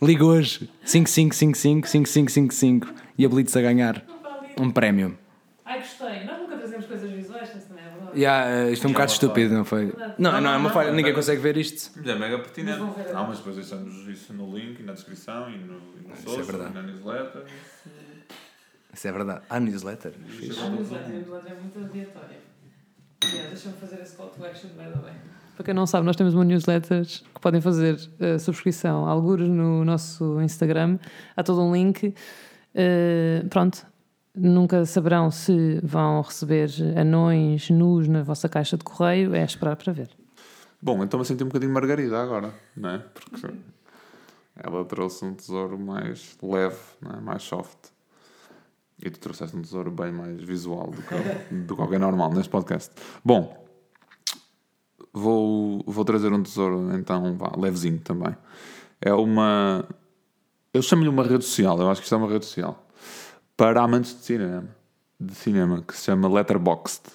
Liga 0.01 0.25
hoje. 0.25 0.69
5555 0.85 1.87
5555 1.87 2.93
e 3.17 3.25
habilite-se 3.25 3.59
a 3.59 3.61
ganhar 3.61 4.03
um 4.57 4.71
prémio. 4.71 5.17
Ai, 5.65 5.79
gostei. 5.79 6.23
Nós 6.23 6.39
nunca 6.39 6.57
trazemos 6.57 6.85
coisas 6.85 7.11
visuais, 7.11 7.49
mas 7.53 7.63
também 7.65 7.83
é 7.83 7.89
verdade. 7.89 8.00
Yeah, 8.15 8.67
eh, 8.67 8.71
isto 8.71 8.85
é 8.85 8.89
um 8.89 8.93
bocado 8.93 9.11
estúpido, 9.11 9.53
não 9.53 9.65
foi? 9.65 9.93
Não, 10.17 10.39
não, 10.41 10.53
é 10.53 10.57
uma 10.57 10.69
falha. 10.69 10.91
Ninguém 10.91 11.13
consegue 11.13 11.41
ver 11.41 11.57
isto. 11.57 11.91
É 12.07 12.15
mega 12.15 12.37
pertinente. 12.39 12.79
Mas 12.79 12.95
vão 12.95 13.03
ver 13.03 13.13
Não, 13.13 13.27
mas 13.27 13.37
depois 13.37 13.55
deixamos 13.55 14.07
isso 14.07 14.33
no 14.33 14.55
link 14.57 14.79
e 14.79 14.83
na 14.83 14.93
descrição 14.93 15.49
e 15.49 15.57
no, 15.57 15.75
e 15.75 16.07
no 16.07 16.13
Isso 16.13 16.21
é 16.21 16.29
social, 16.29 16.45
verdade. 16.45 16.71
e 16.71 16.73
na 16.73 16.81
newsletter. 16.81 17.43
Isso 18.93 19.07
é 19.07 19.11
verdade. 19.11 19.41
Ah, 19.49 19.59
newsletter. 19.59 20.13
A 20.13 20.19
newsletter, 20.19 21.05
a 21.05 21.09
newsletter 21.09 21.51
é 21.51 21.55
muito 21.55 21.77
aleatória. 21.79 22.37
Yeah, 23.23 23.49
Deixa-me 23.49 23.75
fazer 23.75 24.01
esse 24.01 24.15
call 24.15 24.29
to 24.29 24.45
action, 24.45 24.69
by 24.77 24.91
the 24.91 24.99
way. 25.01 25.13
Para 25.55 25.65
quem 25.65 25.73
não 25.73 25.85
sabe, 25.85 26.05
nós 26.05 26.15
temos 26.15 26.33
uma 26.33 26.43
newsletter 26.43 27.05
que 27.05 27.39
podem 27.39 27.61
fazer 27.61 27.95
uh, 27.95 28.39
subscrição, 28.39 29.07
algures 29.07 29.47
no 29.47 29.85
nosso 29.85 30.41
Instagram. 30.41 30.97
Há 31.35 31.43
todo 31.43 31.61
um 31.61 31.73
link. 31.73 32.07
Uh, 32.73 33.47
pronto. 33.49 33.85
Nunca 34.33 34.85
saberão 34.85 35.29
se 35.29 35.79
vão 35.83 36.21
receber 36.21 36.69
anões 36.97 37.69
nus 37.69 38.07
na 38.07 38.23
vossa 38.23 38.47
caixa 38.47 38.77
de 38.77 38.83
correio. 38.83 39.35
É 39.35 39.43
esperar 39.43 39.75
para 39.75 39.91
ver. 39.91 40.09
Bom, 40.81 41.03
então 41.03 41.19
me 41.19 41.25
senti 41.25 41.43
um 41.43 41.47
bocadinho 41.47 41.73
Margarida 41.73 42.21
agora, 42.21 42.53
não 42.75 42.89
é? 42.89 42.97
Porque 42.99 43.53
ela 44.55 44.83
trouxe 44.85 45.25
um 45.25 45.33
tesouro 45.33 45.77
mais 45.77 46.37
leve, 46.41 46.77
é? 47.05 47.19
mais 47.19 47.43
soft. 47.43 47.89
E 49.03 49.09
tu 49.09 49.19
trouxeste 49.19 49.55
um 49.55 49.61
tesouro 49.61 49.91
bem 49.91 50.11
mais 50.11 50.41
visual 50.41 50.91
do 50.91 51.01
que, 51.01 51.55
do 51.55 51.87
que 51.87 51.97
normal 51.97 52.31
neste 52.33 52.49
podcast. 52.49 52.91
Bom, 53.23 53.65
vou, 55.11 55.83
vou 55.85 56.05
trazer 56.05 56.31
um 56.31 56.41
tesouro 56.41 56.95
então 56.95 57.35
vá, 57.35 57.51
levezinho 57.57 57.99
também. 57.99 58.35
É 59.01 59.13
uma. 59.13 59.87
Eu 60.73 60.81
chamo-lhe 60.81 61.09
uma 61.09 61.23
rede 61.23 61.43
social, 61.43 61.79
eu 61.79 61.89
acho 61.89 62.01
que 62.01 62.05
isto 62.05 62.15
é 62.15 62.17
uma 62.17 62.29
rede 62.29 62.45
social. 62.45 62.87
Para 63.61 63.83
amantes 63.83 64.17
de 64.17 64.25
cinema, 64.25 64.75
de 65.19 65.35
cinema 65.35 65.83
que 65.87 65.95
se 65.95 66.05
chama 66.05 66.27
Letterboxd. 66.27 67.11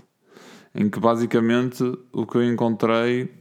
Em 0.73 0.89
que 0.89 1.01
basicamente 1.01 1.83
o 2.13 2.25
que 2.25 2.37
eu 2.37 2.45
encontrei 2.45 3.35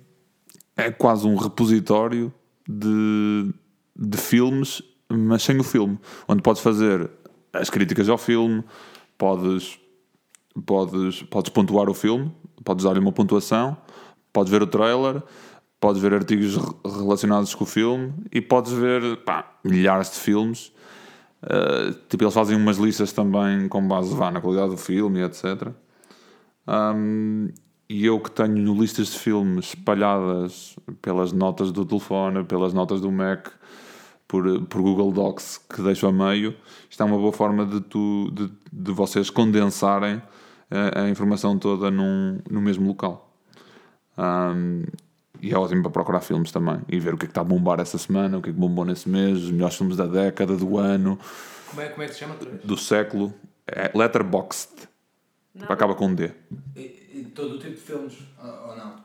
é 0.75 0.89
quase 0.89 1.27
um 1.27 1.35
repositório 1.35 2.33
de, 2.67 3.53
de 3.95 4.17
filmes, 4.17 4.81
mas 5.07 5.43
sem 5.43 5.59
o 5.59 5.63
filme. 5.63 5.99
Onde 6.27 6.41
podes 6.41 6.63
fazer 6.63 7.11
as 7.53 7.69
críticas 7.69 8.09
ao 8.09 8.17
filme, 8.17 8.63
podes, 9.19 9.79
podes, 10.65 11.21
podes 11.21 11.51
pontuar 11.51 11.87
o 11.87 11.93
filme, 11.93 12.33
podes 12.63 12.85
dar-lhe 12.85 12.99
uma 12.99 13.11
pontuação, 13.11 13.77
podes 14.33 14.49
ver 14.49 14.63
o 14.63 14.67
trailer, 14.67 15.21
podes 15.79 16.01
ver 16.01 16.11
artigos 16.11 16.55
re- 16.57 16.73
relacionados 16.83 17.53
com 17.53 17.65
o 17.65 17.67
filme 17.67 18.15
e 18.31 18.41
podes 18.41 18.71
ver 18.71 19.17
pá, 19.17 19.59
milhares 19.63 20.09
de 20.09 20.17
filmes 20.17 20.73
Uh, 21.45 21.93
tipo, 22.09 22.23
eles 22.23 22.33
fazem 22.33 22.57
umas 22.57 22.77
listas 22.77 23.13
também 23.13 23.67
com 23.67 23.87
base 23.87 24.15
vá, 24.15 24.31
na 24.31 24.41
qualidade 24.41 24.71
do 24.71 24.77
filme 24.77 25.23
etc. 25.23 25.69
Um, 26.67 27.49
e 27.87 28.03
eu 28.05 28.19
que 28.19 28.31
tenho 28.31 28.73
listas 28.73 29.09
de 29.09 29.19
filmes 29.19 29.67
espalhadas 29.67 30.75
pelas 31.03 31.31
notas 31.31 31.71
do 31.71 31.85
telefone, 31.85 32.43
pelas 32.43 32.73
notas 32.73 32.99
do 32.99 33.11
Mac, 33.11 33.49
por, 34.27 34.65
por 34.65 34.81
Google 34.81 35.11
Docs 35.11 35.59
que 35.69 35.83
deixo 35.83 36.07
a 36.07 36.11
meio, 36.11 36.55
isto 36.89 37.03
é 37.03 37.05
uma 37.05 37.17
boa 37.17 37.31
forma 37.31 37.63
de, 37.63 37.79
tu, 37.81 38.31
de, 38.31 38.51
de 38.73 38.91
vocês 38.91 39.29
condensarem 39.29 40.19
a, 40.71 41.03
a 41.03 41.09
informação 41.09 41.59
toda 41.59 41.91
num, 41.91 42.39
no 42.49 42.59
mesmo 42.59 42.87
local. 42.87 43.31
Um, 44.17 44.83
e 45.45 45.53
é 45.53 45.57
ótimo 45.57 45.83
para 45.83 45.91
procurar 45.91 46.21
filmes 46.21 46.51
também 46.51 46.81
e 46.89 46.99
ver 46.99 47.13
o 47.13 47.17
que 47.17 47.25
é 47.25 47.27
que 47.27 47.31
está 47.31 47.41
a 47.41 47.43
bombar 47.43 47.79
essa 47.79 47.99
semana, 47.99 48.37
o 48.37 48.41
que 48.41 48.49
é 48.49 48.53
que 48.53 48.57
bombou 48.57 48.83
nesse 48.83 49.07
mês, 49.07 49.37
os 49.43 49.51
melhores 49.51 49.75
filmes 49.75 49.95
da 49.95 50.07
década, 50.07 50.57
do 50.57 50.77
ano, 50.79 51.19
Como 51.69 51.81
é, 51.81 51.89
como 51.89 52.01
é 52.01 52.07
que 52.07 52.13
se 52.13 52.19
chama 52.19 52.35
do 52.63 52.75
século. 52.75 53.31
É 53.67 53.91
Letterboxd. 53.95 54.71
Tipo, 55.57 55.71
acaba 55.71 55.93
com 55.93 56.07
um 56.07 56.15
D. 56.15 56.31
E, 56.75 56.79
e 56.81 57.31
todo 57.33 57.55
o 57.55 57.59
tipo 57.59 57.73
de 57.75 57.79
filmes, 57.79 58.17
ou, 58.43 58.69
ou 58.69 58.75
não? 58.75 58.95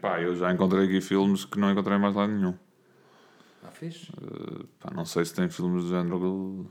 Pá, 0.00 0.20
eu 0.20 0.34
já 0.34 0.52
encontrei 0.52 0.84
aqui 0.84 1.00
filmes 1.00 1.44
que 1.44 1.58
não 1.58 1.70
encontrei 1.70 1.96
mais 1.96 2.14
lá 2.14 2.26
nenhum. 2.26 2.54
Ah, 3.64 3.70
fixe? 3.70 4.08
Pá, 4.80 4.92
não 4.92 5.04
sei 5.04 5.24
se 5.24 5.32
tem 5.32 5.48
filmes 5.48 5.84
do 5.84 5.90
género. 5.90 6.70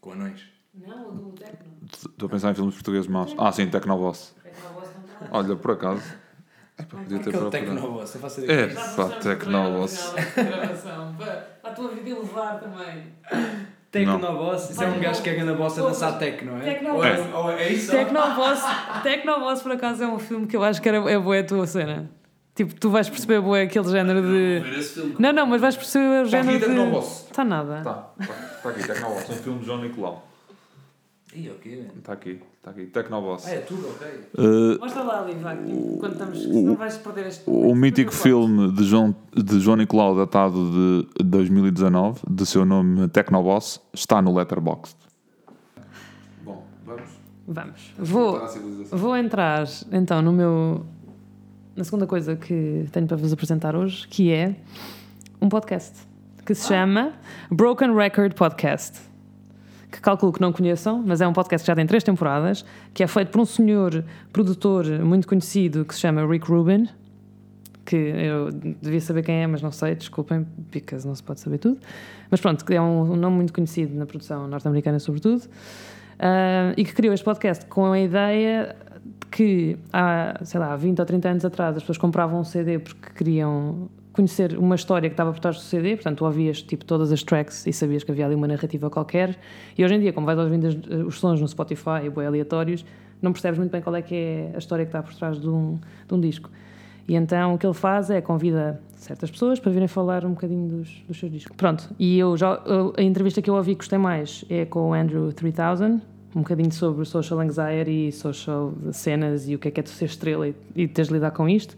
Com 0.00 0.12
anões. 0.12 0.42
Não, 0.74 1.08
o 1.08 1.18
do 1.18 1.32
Tecno. 1.32 1.72
Estou 1.92 2.26
a 2.26 2.30
pensar 2.30 2.52
em 2.52 2.54
filmes 2.54 2.74
portugueses 2.74 3.08
maus. 3.08 3.34
Ah, 3.36 3.50
sim, 3.50 3.68
Tecnoboss. 3.68 4.34
Olha, 5.30 5.56
por 5.56 5.72
acaso. 5.72 6.02
É 6.78 6.82
pá, 6.82 6.98
podia 6.98 7.18
ter 7.18 7.28
Aquele 7.28 7.32
procurado. 7.32 7.50
Tecnoboss, 7.50 8.14
eu 8.14 8.20
faço. 8.20 8.50
É, 8.50 8.66
pá, 8.68 9.08
Tecnoboss. 9.20 10.14
Para 11.62 11.70
a 11.70 11.74
tua 11.74 11.88
vida 11.88 12.10
e 12.10 12.14
levar 12.14 12.60
também. 12.60 13.04
Tecnoboss, 13.90 14.70
isso 14.70 14.82
é 14.84 14.86
um 14.86 15.00
gajo 15.00 15.22
que 15.22 15.30
é 15.30 15.34
grande 15.34 15.54
bossa 15.54 15.82
a 15.82 15.88
dançar 15.88 16.18
tecno, 16.18 16.52
não 16.52 16.58
é? 16.58 16.74
Tecnoboss. 16.74 17.34
Ou 17.34 17.50
é, 17.50 17.62
é 17.64 17.72
isso? 17.72 17.90
Tecnoboss, 17.90 18.62
Tecnoboss, 19.02 19.62
por 19.62 19.72
acaso, 19.72 20.04
é 20.04 20.06
um 20.06 20.18
filme 20.18 20.46
que 20.46 20.56
eu 20.56 20.62
acho 20.62 20.80
que 20.80 20.88
era, 20.88 20.98
é 21.10 21.18
boa 21.18 21.40
a 21.40 21.44
tua 21.44 21.66
cena. 21.66 22.10
Tipo, 22.54 22.74
tu 22.74 22.90
vais 22.90 23.08
perceber 23.08 23.40
boa 23.40 23.62
aquele 23.62 23.88
género 23.88 24.20
de. 24.20 24.62
Não, 25.18 25.32
não, 25.32 25.46
mas 25.46 25.60
vais 25.60 25.76
perceber 25.76 26.22
o 26.22 26.24
Está 26.24 26.38
aqui 26.38 26.46
género 26.48 26.58
de. 26.58 26.74
Tecnoboss. 26.74 27.26
Está 27.30 27.44
nada. 27.44 27.80
Tá, 27.82 28.10
está 28.20 28.68
aqui, 28.70 28.86
Tecnoboss. 28.86 29.30
Um 29.30 29.34
filme 29.34 29.58
de 29.60 29.66
João 29.66 29.80
Nicolau. 29.80 30.27
Ih, 31.34 31.50
ok. 31.50 31.90
Está 31.98 32.14
aqui, 32.14 32.40
está 32.56 32.70
aqui, 32.70 32.86
Tecnoboss. 32.86 33.46
Ah, 33.46 33.50
é 33.50 33.58
tudo, 33.58 33.86
ok. 33.88 34.08
Uh, 34.38 34.80
Mostra 34.80 35.02
lá 35.02 35.22
ali, 35.22 35.34
tipo, 35.34 35.98
quando 35.98 36.12
estamos. 36.12 36.42
Senão 36.42 36.74
vais 36.74 36.96
perder 36.96 37.26
este. 37.26 37.42
o 37.46 37.74
mítico 37.74 38.12
filme 38.12 38.72
de 38.72 38.84
João, 38.84 39.14
de 39.36 39.60
João 39.60 39.76
Nicolau, 39.76 40.16
datado 40.16 40.70
de 40.70 41.24
2019, 41.24 42.20
de 42.30 42.46
seu 42.46 42.64
nome 42.64 43.08
Tecnoboss, 43.08 43.80
está 43.92 44.22
no 44.22 44.34
Letterboxd. 44.34 44.96
Bom, 46.42 46.64
vamos. 46.86 47.10
Vamos. 47.46 47.94
Vou, 47.98 48.40
vou 48.90 49.16
entrar 49.16 49.66
então 49.92 50.22
no 50.22 50.32
meu. 50.32 50.86
Na 51.76 51.84
segunda 51.84 52.06
coisa 52.06 52.34
que 52.36 52.86
tenho 52.90 53.06
para 53.06 53.16
vos 53.16 53.32
apresentar 53.32 53.76
hoje, 53.76 54.08
que 54.08 54.32
é 54.32 54.56
um 55.40 55.48
podcast 55.48 56.08
que 56.44 56.54
se 56.54 56.66
chama 56.66 57.12
Broken 57.50 57.94
Record 57.94 58.34
Podcast. 58.34 59.08
Que 59.90 60.00
calculo 60.00 60.32
que 60.32 60.40
não 60.40 60.52
conheçam, 60.52 61.02
mas 61.04 61.20
é 61.20 61.26
um 61.26 61.32
podcast 61.32 61.64
que 61.64 61.66
já 61.66 61.74
tem 61.74 61.86
três 61.86 62.04
temporadas, 62.04 62.64
que 62.92 63.02
é 63.02 63.06
feito 63.06 63.30
por 63.30 63.40
um 63.40 63.44
senhor 63.44 64.04
produtor 64.32 64.86
muito 65.00 65.26
conhecido 65.26 65.84
que 65.84 65.94
se 65.94 66.00
chama 66.00 66.26
Rick 66.26 66.50
Rubin, 66.50 66.88
que 67.86 67.96
eu 67.96 68.50
devia 68.52 69.00
saber 69.00 69.22
quem 69.22 69.42
é, 69.42 69.46
mas 69.46 69.62
não 69.62 69.72
sei, 69.72 69.94
desculpem, 69.94 70.46
because 70.70 71.08
não 71.08 71.14
se 71.14 71.22
pode 71.22 71.40
saber 71.40 71.56
tudo. 71.56 71.78
Mas 72.30 72.38
pronto, 72.38 72.62
que 72.62 72.74
é 72.74 72.80
um, 72.82 73.12
um 73.12 73.16
nome 73.16 73.36
muito 73.36 73.52
conhecido 73.52 73.96
na 73.96 74.04
produção 74.04 74.46
norte-americana, 74.46 74.98
sobretudo, 74.98 75.48
ah, 76.18 76.74
e 76.76 76.84
que 76.84 76.92
criou 76.92 77.14
este 77.14 77.24
podcast 77.24 77.64
com 77.64 77.92
a 77.92 77.98
ideia 77.98 78.76
de 79.02 79.26
que 79.30 79.78
há, 79.90 80.38
sei 80.44 80.60
lá, 80.60 80.76
20 80.76 80.98
ou 80.98 81.06
30 81.06 81.28
anos 81.28 81.44
atrás 81.44 81.76
as 81.76 81.82
pessoas 81.82 81.96
compravam 81.96 82.40
um 82.40 82.44
CD 82.44 82.78
porque 82.78 83.10
queriam 83.16 83.88
conhecer 84.18 84.58
uma 84.58 84.74
história 84.74 85.08
que 85.08 85.14
estava 85.14 85.32
por 85.32 85.38
trás 85.38 85.56
do 85.56 85.62
CD, 85.62 85.94
portanto, 85.94 86.18
tu 86.18 86.24
ouvias 86.24 86.60
tipo 86.60 86.84
todas 86.84 87.12
as 87.12 87.22
tracks 87.22 87.66
e 87.66 87.72
sabias 87.72 88.02
que 88.02 88.10
havia 88.10 88.26
ali 88.26 88.34
uma 88.34 88.48
narrativa 88.48 88.90
qualquer. 88.90 89.38
E 89.76 89.84
hoje 89.84 89.94
em 89.94 90.00
dia, 90.00 90.12
como 90.12 90.26
vais 90.26 90.38
ouvindo 90.38 90.66
as- 90.66 90.76
os 91.06 91.18
sons 91.20 91.40
no 91.40 91.46
Spotify, 91.46 92.10
bem 92.14 92.26
aleatórios, 92.26 92.84
não 93.22 93.32
percebes 93.32 93.58
muito 93.58 93.70
bem 93.70 93.80
qual 93.80 93.94
é 93.96 94.02
que 94.02 94.14
é 94.14 94.50
a 94.54 94.58
história 94.58 94.84
que 94.84 94.88
está 94.88 95.02
por 95.02 95.14
trás 95.14 95.40
de 95.40 95.48
um, 95.48 95.78
de 96.06 96.14
um 96.14 96.20
disco. 96.20 96.50
E 97.06 97.14
então 97.14 97.54
o 97.54 97.58
que 97.58 97.64
ele 97.66 97.72
faz 97.74 98.10
é 98.10 98.20
convida 98.20 98.80
certas 98.96 99.30
pessoas 99.30 99.58
para 99.60 99.70
virem 99.72 99.88
falar 99.88 100.24
um 100.26 100.30
bocadinho 100.30 100.68
dos, 100.68 101.02
dos 101.06 101.18
seus 101.18 101.30
discos. 101.32 101.56
Pronto, 101.56 101.88
e 101.98 102.18
eu 102.18 102.36
já, 102.36 102.60
a 102.96 103.02
entrevista 103.02 103.40
que 103.40 103.48
eu 103.48 103.54
ouvi 103.54 103.70
que 103.72 103.78
gostei 103.78 103.98
mais 103.98 104.44
é 104.50 104.64
com 104.66 104.90
o 104.90 104.92
Andrew 104.92 105.32
3000, 105.32 106.00
um 106.36 106.40
bocadinho 106.42 106.70
sobre 106.72 107.04
social 107.06 107.40
anxiety, 107.40 108.12
social 108.12 108.74
cenas 108.92 109.48
e 109.48 109.54
o 109.54 109.58
que 109.58 109.68
é 109.68 109.70
que 109.70 109.80
é 109.80 109.82
tu 109.82 109.88
ser 109.90 110.04
estrela 110.04 110.46
e, 110.48 110.54
e 110.76 110.86
teres 110.86 111.08
de 111.08 111.14
lidar 111.14 111.30
com 111.30 111.48
isto. 111.48 111.74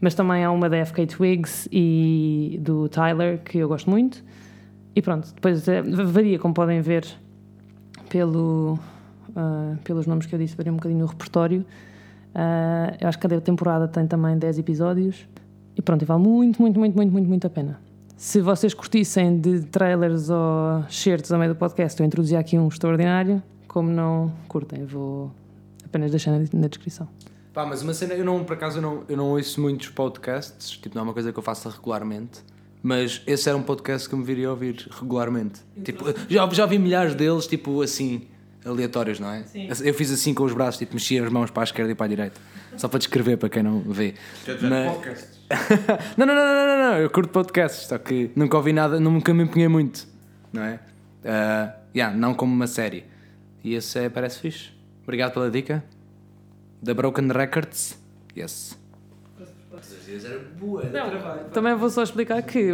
Mas 0.00 0.14
também 0.14 0.44
há 0.44 0.50
uma 0.50 0.68
da 0.68 0.84
FK 0.84 1.06
Twigs 1.06 1.68
e 1.72 2.58
do 2.62 2.88
Tyler 2.88 3.42
que 3.42 3.58
eu 3.58 3.68
gosto 3.68 3.88
muito. 3.88 4.22
E 4.94 5.02
pronto, 5.02 5.32
depois 5.34 5.66
é, 5.68 5.82
varia, 5.82 6.38
como 6.38 6.54
podem 6.54 6.80
ver 6.80 7.06
pelo, 8.08 8.78
ah, 9.34 9.74
pelos 9.84 10.06
nomes 10.06 10.26
que 10.26 10.34
eu 10.34 10.38
disse, 10.38 10.56
varia 10.56 10.72
um 10.72 10.76
bocadinho 10.76 11.04
o 11.04 11.08
repertório. 11.08 11.64
Ah, 12.34 12.94
eu 13.00 13.08
acho 13.08 13.18
que 13.18 13.22
cada 13.28 13.40
temporada 13.40 13.88
tem 13.88 14.06
também 14.06 14.38
10 14.38 14.58
episódios. 14.58 15.26
E 15.76 15.82
pronto, 15.82 16.02
e 16.02 16.04
vale 16.04 16.22
muito, 16.22 16.60
muito, 16.60 16.78
muito, 16.78 16.96
muito, 16.96 17.12
muito, 17.12 17.28
muito 17.28 17.46
a 17.46 17.50
pena. 17.50 17.78
Se 18.16 18.40
vocês 18.40 18.72
curtissem 18.72 19.38
de 19.38 19.60
trailers 19.66 20.30
ou 20.30 20.82
certos 20.88 21.30
ao 21.30 21.38
meio 21.38 21.52
do 21.52 21.58
podcast, 21.58 22.00
eu 22.00 22.06
introduzi 22.06 22.34
aqui 22.34 22.58
um 22.58 22.68
extraordinário. 22.68 23.42
Como 23.68 23.90
não 23.90 24.32
curtem, 24.48 24.86
vou 24.86 25.30
apenas 25.84 26.10
deixar 26.10 26.30
na 26.30 26.68
descrição. 26.68 27.06
Pá, 27.56 27.64
mas 27.64 27.80
uma 27.80 27.94
cena, 27.94 28.12
eu 28.12 28.22
não, 28.22 28.44
por 28.44 28.52
acaso, 28.52 28.76
eu 28.76 28.82
não, 28.82 29.02
eu 29.08 29.16
não 29.16 29.30
ouço 29.30 29.58
muitos 29.62 29.88
podcasts, 29.88 30.72
tipo, 30.72 30.94
não 30.94 31.00
é 31.00 31.04
uma 31.04 31.14
coisa 31.14 31.32
que 31.32 31.38
eu 31.38 31.42
faça 31.42 31.70
regularmente, 31.70 32.40
mas 32.82 33.22
esse 33.26 33.48
era 33.48 33.56
um 33.56 33.62
podcast 33.62 34.06
que 34.06 34.14
eu 34.14 34.18
me 34.18 34.26
viria 34.26 34.48
a 34.48 34.50
ouvir 34.50 34.86
regularmente. 34.90 35.62
Tipo, 35.82 36.04
já, 36.28 36.46
já 36.50 36.66
vi 36.66 36.78
milhares 36.78 37.14
deles, 37.14 37.46
tipo, 37.46 37.80
assim, 37.80 38.28
aleatórios, 38.62 39.18
não 39.18 39.30
é? 39.30 39.44
Sim. 39.44 39.70
Eu 39.82 39.94
fiz 39.94 40.10
assim 40.12 40.34
com 40.34 40.44
os 40.44 40.52
braços, 40.52 40.76
tipo, 40.80 40.92
mexia 40.92 41.24
as 41.24 41.32
mãos 41.32 41.50
para 41.50 41.62
a 41.62 41.64
esquerda 41.64 41.90
e 41.90 41.94
para 41.94 42.04
a 42.04 42.08
direita, 42.10 42.38
só 42.76 42.88
para 42.88 42.98
descrever 42.98 43.38
para 43.38 43.48
quem 43.48 43.62
não 43.62 43.80
vê. 43.80 44.12
Mas- 44.46 45.40
não, 46.14 46.26
não, 46.26 46.34
não, 46.34 46.44
não, 46.44 46.66
não, 46.66 46.90
não, 46.90 46.98
eu 46.98 47.08
curto 47.08 47.30
podcasts, 47.30 47.86
só 47.88 47.96
que 47.96 48.30
nunca 48.36 48.54
ouvi 48.58 48.74
nada, 48.74 49.00
nunca 49.00 49.32
me 49.32 49.44
empenhei 49.44 49.68
muito, 49.68 50.06
não 50.52 50.62
é? 50.62 50.78
Ah, 51.24 51.74
yeah, 51.96 52.14
não 52.14 52.34
como 52.34 52.52
uma 52.52 52.66
série. 52.66 53.04
E 53.64 53.72
esse 53.72 53.98
é, 53.98 54.10
parece 54.10 54.40
fixe. 54.40 54.72
Obrigado 55.04 55.32
pela 55.32 55.50
dica. 55.50 55.82
Da 56.82 56.94
Broken 56.94 57.28
Records. 57.28 57.98
Yes. 58.36 58.78
Era 60.24 60.38
boa, 60.58 60.82
Também 61.52 61.74
vou 61.74 61.90
só 61.90 62.02
explicar 62.02 62.40
que 62.42 62.70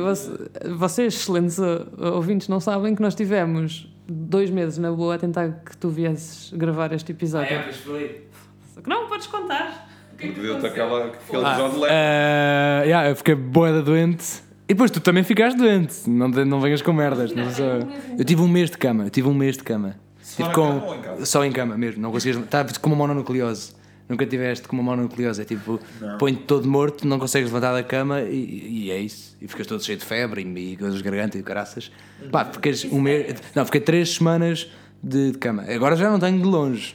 vocês, 0.77 1.15
excelentes 1.15 1.59
uh, 1.59 1.87
ouvintes, 2.15 2.47
não 2.47 2.61
sabem 2.61 2.95
que 2.95 3.01
nós 3.03 3.15
tivemos 3.15 3.89
dois 4.07 4.51
meses 4.51 4.79
na 4.79 4.93
boa 4.93 5.15
a 5.15 5.19
tentar 5.19 5.49
que 5.65 5.77
tu 5.77 5.89
viesses 5.89 6.53
gravar 6.53 6.93
este 6.93 7.13
episódio. 7.13 7.59
pois 7.65 7.77
foi. 7.79 8.27
Só 8.75 8.81
que 8.83 8.89
não, 8.89 9.09
podes 9.09 9.27
contar. 9.27 9.89
É 10.19 10.27
aconteceu? 10.29 10.57
aquela, 10.67 11.07
aquele 11.07 11.45
Ah, 11.45 11.55
John 11.57 11.69
Lennon. 11.73 11.87
eh, 11.91 12.83
yeah, 12.85 13.09
eu 13.11 13.17
fiquei 13.17 13.35
boeda 13.35 13.83
doente. 13.83 14.43
E 14.69 14.75
depois 14.75 14.91
tu 14.91 15.01
também 15.01 15.25
ficaste 15.25 15.57
doente. 15.57 16.09
Não, 16.09 16.29
não 16.29 16.61
venhas 16.61 16.81
com 16.83 16.93
merdas. 16.93 17.35
Não 17.35 17.51
sou- 17.51 17.89
Eu 18.19 18.25
tive 18.25 18.41
um 18.43 18.49
mês 18.49 18.71
de 18.71 18.79
cama. 18.79 19.05
Eu 19.05 19.11
tive 19.11 19.29
um 19.29 19.35
mês 19.35 19.57
de 19.57 19.65
cama. 19.65 19.97
Tive 20.23 20.49
em 20.49 20.53
com... 20.53 20.69
cama 20.81 20.85
ou 20.87 20.95
em 20.95 21.01
casa? 21.01 21.27
Só 21.27 21.45
em 21.45 21.51
cama 21.51 21.77
mesmo. 21.77 22.01
Não 22.01 22.13
conseguias. 22.13 22.43
Estava 22.43 22.73
com 22.81 22.87
uma 22.89 22.97
mononucleose. 22.97 23.75
Nunca 24.13 24.27
tiveste 24.27 24.69
com 24.69 24.77
uma 24.77 24.83
mononucleose. 24.83 25.41
É 25.41 25.45
tipo, 25.47 25.81
põe-te 26.19 26.43
todo 26.43 26.69
morto, 26.69 27.07
não 27.07 27.19
consegues 27.19 27.49
levantar 27.51 27.73
da 27.73 27.83
cama 27.83 28.21
e, 28.21 28.85
e 28.85 28.91
é 28.91 28.99
isso. 28.99 29.35
E 29.41 29.49
ficas 29.49 29.67
todo 29.67 29.83
cheio 29.83 29.97
de 29.97 30.05
febre 30.05 30.43
e, 30.43 30.73
e 30.73 30.77
coisas 30.77 30.99
de 30.99 31.03
garganta 31.03 31.39
e 31.39 31.43
caraças. 31.43 31.91
Pá, 32.31 32.45
ficas 32.45 32.85
um 32.85 33.01
mês. 33.01 33.41
Não, 33.55 33.65
fiquei 33.65 33.81
três 33.81 34.11
semanas 34.11 34.71
de, 35.03 35.33
de 35.33 35.39
cama. 35.39 35.63
Agora 35.63 35.97
já 35.97 36.11
não 36.11 36.19
tenho 36.19 36.37
de 36.37 36.45
longe. 36.45 36.95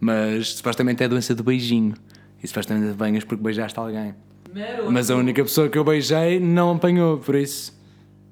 Mas 0.00 0.54
supostamente 0.54 1.04
é 1.04 1.06
a 1.06 1.08
doença 1.08 1.36
do 1.36 1.44
beijinho. 1.44 1.94
E 2.42 2.48
supostamente 2.48 2.92
banhas 2.94 3.22
porque 3.22 3.44
beijaste 3.44 3.78
alguém. 3.78 4.12
Mas 4.90 5.08
a 5.08 5.14
única 5.14 5.40
pessoa 5.44 5.68
que 5.68 5.78
eu 5.78 5.84
beijei 5.84 6.40
não 6.40 6.72
apanhou, 6.72 7.18
por 7.18 7.36
isso. 7.36 7.75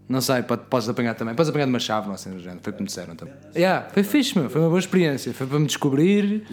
Não 0.07 0.21
sei, 0.21 0.43
pode, 0.43 0.63
podes 0.69 0.89
apanhar 0.89 1.15
também. 1.15 1.35
Podes 1.35 1.49
apanhar 1.49 1.65
de 1.65 1.71
uma 1.71 1.79
chave, 1.79 2.09
não 2.09 2.17
sei, 2.17 2.33
do 2.33 2.39
género. 2.39 2.61
Foi 2.63 2.73
o 2.73 2.77
que 2.77 2.83
me 2.83 2.87
disseram 2.87 3.17
também. 3.17 3.35
Yeah, 3.57 3.89
foi 3.91 4.03
fixe, 4.03 4.39
meu. 4.39 4.51
Foi 4.51 4.61
uma 4.61 4.69
boa 4.69 4.79
experiência. 4.79 5.33
Foi 5.33 5.47
para 5.47 5.59
me 5.59 5.67
descobrir. 5.67 6.47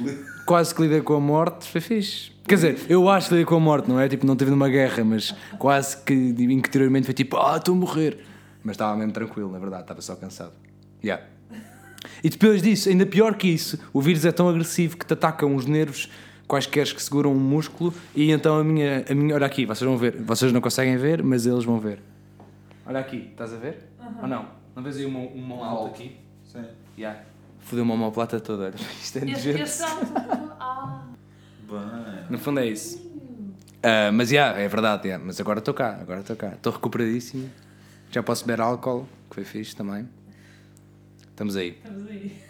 Quase 0.46 0.74
que 0.74 0.82
lidei 0.82 1.02
com 1.02 1.16
a 1.16 1.20
morte. 1.20 1.68
Foi 1.70 1.82
fixe. 1.82 2.32
Quer 2.48 2.56
dizer, 2.56 2.80
eu 2.88 3.10
acho 3.10 3.28
que 3.28 3.34
lidei 3.36 3.46
com 3.46 3.56
a 3.56 3.60
morte, 3.60 3.90
não 3.90 4.00
é? 4.00 4.08
Tipo, 4.08 4.26
não 4.26 4.36
teve 4.36 4.52
numa 4.52 4.70
guerra, 4.70 5.04
mas 5.04 5.36
quase 5.60 5.98
que 5.98 6.14
interiormente 6.14 7.06
foi 7.06 7.14
tipo, 7.14 7.38
ah, 7.38 7.58
estou 7.58 7.76
a 7.76 7.78
morrer. 7.78 8.20
Mas 8.64 8.76
estava 8.76 8.96
mesmo 8.96 9.12
tranquilo, 9.12 9.52
na 9.52 9.60
verdade. 9.60 9.84
Estava 9.84 10.02
só 10.02 10.16
cansado. 10.16 10.54
Yeah. 11.04 11.24
E 12.24 12.30
depois 12.30 12.62
disso, 12.62 12.88
ainda 12.90 13.06
pior 13.06 13.36
que 13.36 13.48
isso, 13.48 13.78
o 13.92 14.02
vírus 14.02 14.24
é 14.26 14.32
tão 14.32 14.48
agressivo 14.48 14.98
que 14.98 15.06
te 15.06 15.14
atacam 15.14 15.56
os 15.56 15.66
nervos 15.66 16.10
quaisquer 16.48 16.86
que 16.94 17.02
seguram 17.02 17.32
um 17.32 17.40
músculo 17.40 17.94
e 18.14 18.30
então 18.30 18.60
a 18.60 18.64
minha, 18.64 19.06
a 19.10 19.16
minha. 19.16 19.36
Olha 19.36 19.46
aqui, 19.46 19.66
vocês 19.66 19.88
vão 19.88 19.98
ver. 19.98 20.18
Vocês 20.22 20.52
não 20.52 20.60
conseguem 20.60 20.98
ver, 20.98 21.24
mas 21.24 21.46
eles 21.46 21.64
vão 21.64 21.80
ver. 21.80 22.00
Olha 22.92 23.00
aqui, 23.00 23.30
estás 23.32 23.54
a 23.54 23.58
ver? 23.58 23.88
Ou 24.22 24.28
não? 24.28 24.50
Não 24.76 24.84
vês 24.84 24.98
aí 24.98 25.06
uma, 25.06 25.20
uma 25.20 25.66
alta 25.66 25.92
aqui? 25.92 26.18
Sim. 26.44 26.66
Yeah. 26.98 27.22
Fodeu 27.60 27.86
uma 27.86 27.94
homoplata 27.94 28.38
toda. 28.38 28.74
Isto 29.02 29.20
é 29.20 29.26
nojento. 29.28 29.64
Ah. 30.60 31.06
Bem. 31.70 32.26
No 32.30 32.38
fundo 32.38 32.60
é 32.60 32.66
isso. 32.66 33.10
Ah, 33.82 34.12
mas 34.12 34.30
yeah, 34.30 34.60
é 34.60 34.68
verdade, 34.68 35.08
yeah. 35.08 35.26
mas 35.26 35.40
agora 35.40 35.60
estou 35.60 35.74
cá, 35.74 36.00
agora 36.02 36.20
estou 36.20 36.36
cá. 36.36 36.50
Estou 36.50 36.74
recuperadíssimo. 36.74 37.50
Já 38.12 38.22
posso 38.22 38.46
beber 38.46 38.62
álcool, 38.62 39.08
que 39.30 39.36
foi 39.36 39.46
fixe 39.46 39.74
também. 39.74 40.06
Estamos 41.30 41.56
aí. 41.56 41.70
Estamos 41.70 42.10
aí. 42.10 42.44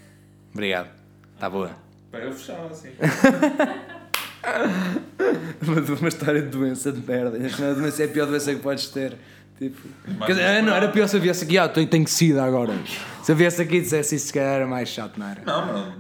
Obrigado. 0.52 0.90
Está 1.36 1.52
boa. 1.52 1.70
Para 2.10 2.22
eu 2.22 2.34
fechava 2.34 2.66
assim. 2.66 2.90
Uma, 5.62 6.00
uma 6.00 6.08
história 6.08 6.42
de 6.42 6.50
doença 6.50 6.92
de 6.92 7.00
merda. 7.00 7.38
A 7.38 7.74
doença 7.74 8.02
é 8.02 8.06
a 8.06 8.10
pior 8.10 8.26
doença 8.26 8.54
que 8.56 8.60
podes 8.60 8.88
ter. 8.88 9.16
Tipo, 9.62 9.80
quer 10.26 10.34
dizer, 10.34 10.64
não, 10.64 10.74
era 10.74 10.88
pior 10.88 11.08
se 11.08 11.16
eu 11.16 11.22
viesse 11.22 11.44
aqui, 11.44 11.56
ah, 11.56 11.70
tenho, 11.70 11.86
tenho 11.88 12.08
sida 12.08 12.44
agora. 12.44 12.74
Se 13.22 13.32
eu 13.32 13.36
viesse 13.36 13.62
aqui 13.62 13.76
e 13.76 13.82
dissesse 13.82 14.16
isso, 14.16 14.26
se 14.26 14.34
calhar 14.34 14.56
era 14.56 14.66
mais 14.66 14.90
chato, 14.90 15.20
não 15.20 15.28
era? 15.28 15.44
Não, 15.46 15.68
não. 15.72 15.94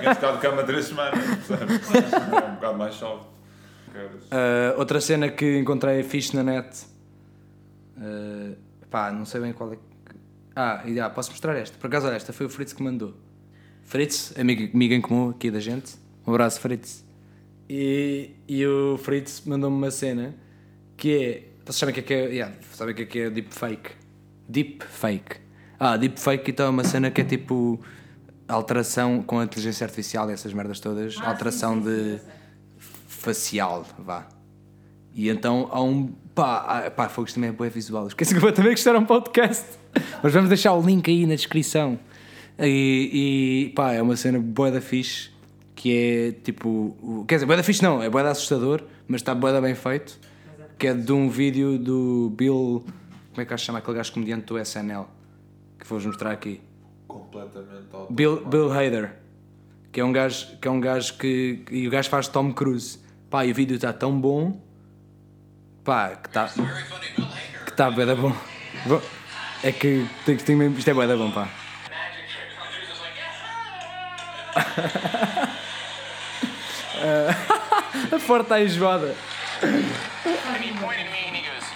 Tinha 0.00 0.14
ficado 0.14 0.36
de 0.36 0.40
cama 0.40 0.62
três 0.62 0.86
semanas. 0.86 1.22
percebes? 1.46 1.92
Era 2.32 2.46
um 2.46 2.54
bocado 2.54 2.78
mais 2.78 2.94
chove. 2.94 3.26
Ah, 4.30 4.74
outra 4.78 5.02
cena 5.02 5.28
que 5.28 5.58
encontrei 5.58 6.02
fixe 6.02 6.34
na 6.34 6.42
net. 6.42 6.86
ah, 7.98 8.54
pá, 8.90 9.12
não 9.12 9.26
sei 9.26 9.42
bem 9.42 9.52
qual 9.52 9.70
é 9.74 9.76
que. 9.76 9.82
Ah, 10.56 10.82
e, 10.86 10.98
ah, 10.98 11.10
posso 11.10 11.30
mostrar 11.30 11.54
esta. 11.56 11.76
Por 11.76 11.88
acaso, 11.88 12.06
olha, 12.06 12.16
esta 12.16 12.32
foi 12.32 12.46
o 12.46 12.48
Fritz 12.48 12.72
que 12.72 12.82
mandou. 12.82 13.12
Fritz, 13.82 14.32
amigo, 14.38 14.74
amigo 14.74 14.94
em 14.94 15.02
comum 15.02 15.28
aqui 15.28 15.50
da 15.50 15.60
gente. 15.60 15.94
Um 16.26 16.30
abraço, 16.30 16.58
Fritz. 16.58 17.04
E, 17.68 18.30
e 18.48 18.66
o 18.66 18.96
Fritz 18.96 19.42
mandou-me 19.44 19.76
uma 19.76 19.90
cena 19.90 20.34
que 20.96 21.22
é. 21.22 21.47
Vocês 21.68 21.76
sabem 21.80 21.92
o 21.92 21.94
que 21.94 22.00
é 22.00 22.02
que 22.02 22.14
é? 22.14 22.24
Yeah, 22.32 22.54
sabem 22.72 22.94
o 22.94 22.96
que 22.96 23.02
é 23.02 23.06
que 23.06 23.18
é 23.20 23.30
deepfake? 23.30 23.90
Deepfake. 24.48 25.36
Ah, 25.78 25.96
deepfake 25.98 26.50
então 26.50 26.66
é 26.66 26.70
uma 26.70 26.82
cena 26.84 27.10
que 27.10 27.20
é 27.20 27.24
tipo 27.24 27.78
alteração 28.48 29.22
com 29.22 29.38
a 29.38 29.44
inteligência 29.44 29.84
artificial 29.84 30.30
e 30.30 30.32
essas 30.32 30.52
merdas 30.54 30.80
todas. 30.80 31.16
alteração 31.20 31.78
de 31.78 32.18
facial, 33.06 33.86
vá. 33.98 34.26
E 35.14 35.28
então 35.28 35.68
há 35.70 35.82
um. 35.82 36.06
Pá, 36.34 36.84
ah, 36.86 36.90
pá 36.90 37.08
fogo, 37.08 37.26
isto 37.26 37.34
também 37.34 37.50
é 37.50 37.52
boa 37.52 37.68
visual. 37.68 38.06
Esqueci 38.06 38.34
que 38.40 38.68
isto 38.72 38.88
era 38.88 38.98
um 38.98 39.04
podcast. 39.04 39.66
Mas 40.22 40.32
vamos 40.32 40.48
deixar 40.48 40.72
o 40.72 40.80
link 40.80 41.10
aí 41.10 41.26
na 41.26 41.34
descrição. 41.34 41.98
E, 42.58 43.66
e 43.68 43.72
pá, 43.74 43.92
é 43.92 44.00
uma 44.00 44.16
cena 44.16 44.38
boa 44.38 44.70
da 44.70 44.80
fixe. 44.80 45.30
Que 45.74 45.92
é 45.92 46.32
tipo. 46.32 46.96
o- 47.02 47.24
Quer 47.28 47.36
dizer, 47.36 47.46
boa 47.46 47.56
da 47.58 47.62
fixe 47.62 47.82
não, 47.82 48.02
é 48.02 48.08
boa 48.08 48.22
da 48.24 48.30
assustador, 48.30 48.82
mas 49.06 49.20
está 49.20 49.34
boa 49.34 49.52
da 49.52 49.60
bem 49.60 49.74
feito. 49.74 50.18
Que 50.78 50.86
é 50.88 50.94
de 50.94 51.12
um 51.12 51.28
vídeo 51.28 51.76
do 51.76 52.32
Bill. 52.36 52.84
Como 53.30 53.42
é 53.42 53.44
que 53.44 53.58
se 53.58 53.64
chama 53.64 53.80
aquele 53.80 53.96
gajo 53.96 54.12
comediante 54.12 54.46
do 54.46 54.58
SNL? 54.58 55.06
Que 55.78 55.86
vou-vos 55.86 56.06
mostrar 56.06 56.30
aqui. 56.30 56.60
Completamente 57.06 57.88
Bill, 58.10 58.44
Bill 58.46 58.72
Hader, 58.72 59.16
que 59.90 60.00
é 60.00 60.04
um 60.04 60.12
gajo 60.12 60.56
que, 60.58 60.68
é 60.68 60.70
um 60.70 60.80
gajo 60.80 61.14
que 61.14 61.64
e 61.70 61.88
o 61.88 61.90
gajo 61.90 62.08
faz 62.08 62.28
Tom 62.28 62.52
Cruise. 62.52 62.98
Pá, 63.28 63.44
e 63.44 63.50
o 63.50 63.54
vídeo 63.54 63.74
está 63.76 63.92
tão 63.92 64.18
bom, 64.18 64.60
pá, 65.84 66.10
que 66.16 66.28
está 66.28 66.48
que 66.48 67.70
está 67.70 67.90
da 67.90 68.14
bom. 68.14 68.32
É 69.62 69.72
que 69.72 70.06
tem, 70.24 70.54
mesmo, 70.54 70.78
isto 70.78 70.88
é 70.90 71.06
da 71.06 71.16
bom, 71.16 71.30
pá. 71.32 71.48
A 78.12 78.18
forte 78.18 78.44
está 78.44 78.62
enjoada. 78.62 79.14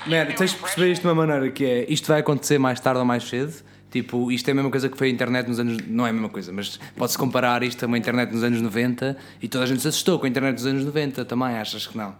Man, 0.06 0.26
tens 0.36 0.50
de 0.50 0.56
perceber 0.56 0.92
isto 0.92 1.02
de 1.02 1.08
uma 1.08 1.14
maneira 1.14 1.50
que 1.50 1.64
é 1.64 1.86
isto 1.88 2.08
vai 2.08 2.20
acontecer 2.20 2.58
mais 2.58 2.80
tarde 2.80 2.98
ou 2.98 3.04
mais 3.04 3.24
cedo. 3.24 3.54
Tipo, 3.90 4.32
isto 4.32 4.48
é 4.48 4.52
a 4.52 4.54
mesma 4.54 4.70
coisa 4.70 4.88
que 4.88 4.96
foi 4.96 5.08
a 5.08 5.10
internet 5.10 5.46
nos 5.46 5.60
anos. 5.60 5.76
Não 5.86 6.06
é 6.06 6.10
a 6.10 6.12
mesma 6.12 6.30
coisa, 6.30 6.52
mas 6.52 6.80
pode-se 6.96 7.18
comparar 7.18 7.62
isto 7.62 7.84
a 7.84 7.86
uma 7.86 7.98
internet 7.98 8.32
nos 8.32 8.42
anos 8.42 8.60
90 8.60 9.16
e 9.40 9.48
toda 9.48 9.64
a 9.64 9.66
gente 9.66 9.82
se 9.82 9.88
assustou 9.88 10.18
com 10.18 10.24
a 10.26 10.28
internet 10.28 10.54
dos 10.54 10.66
anos 10.66 10.84
90 10.84 11.24
também, 11.24 11.56
achas 11.58 11.86
que 11.86 11.96
não? 11.96 12.14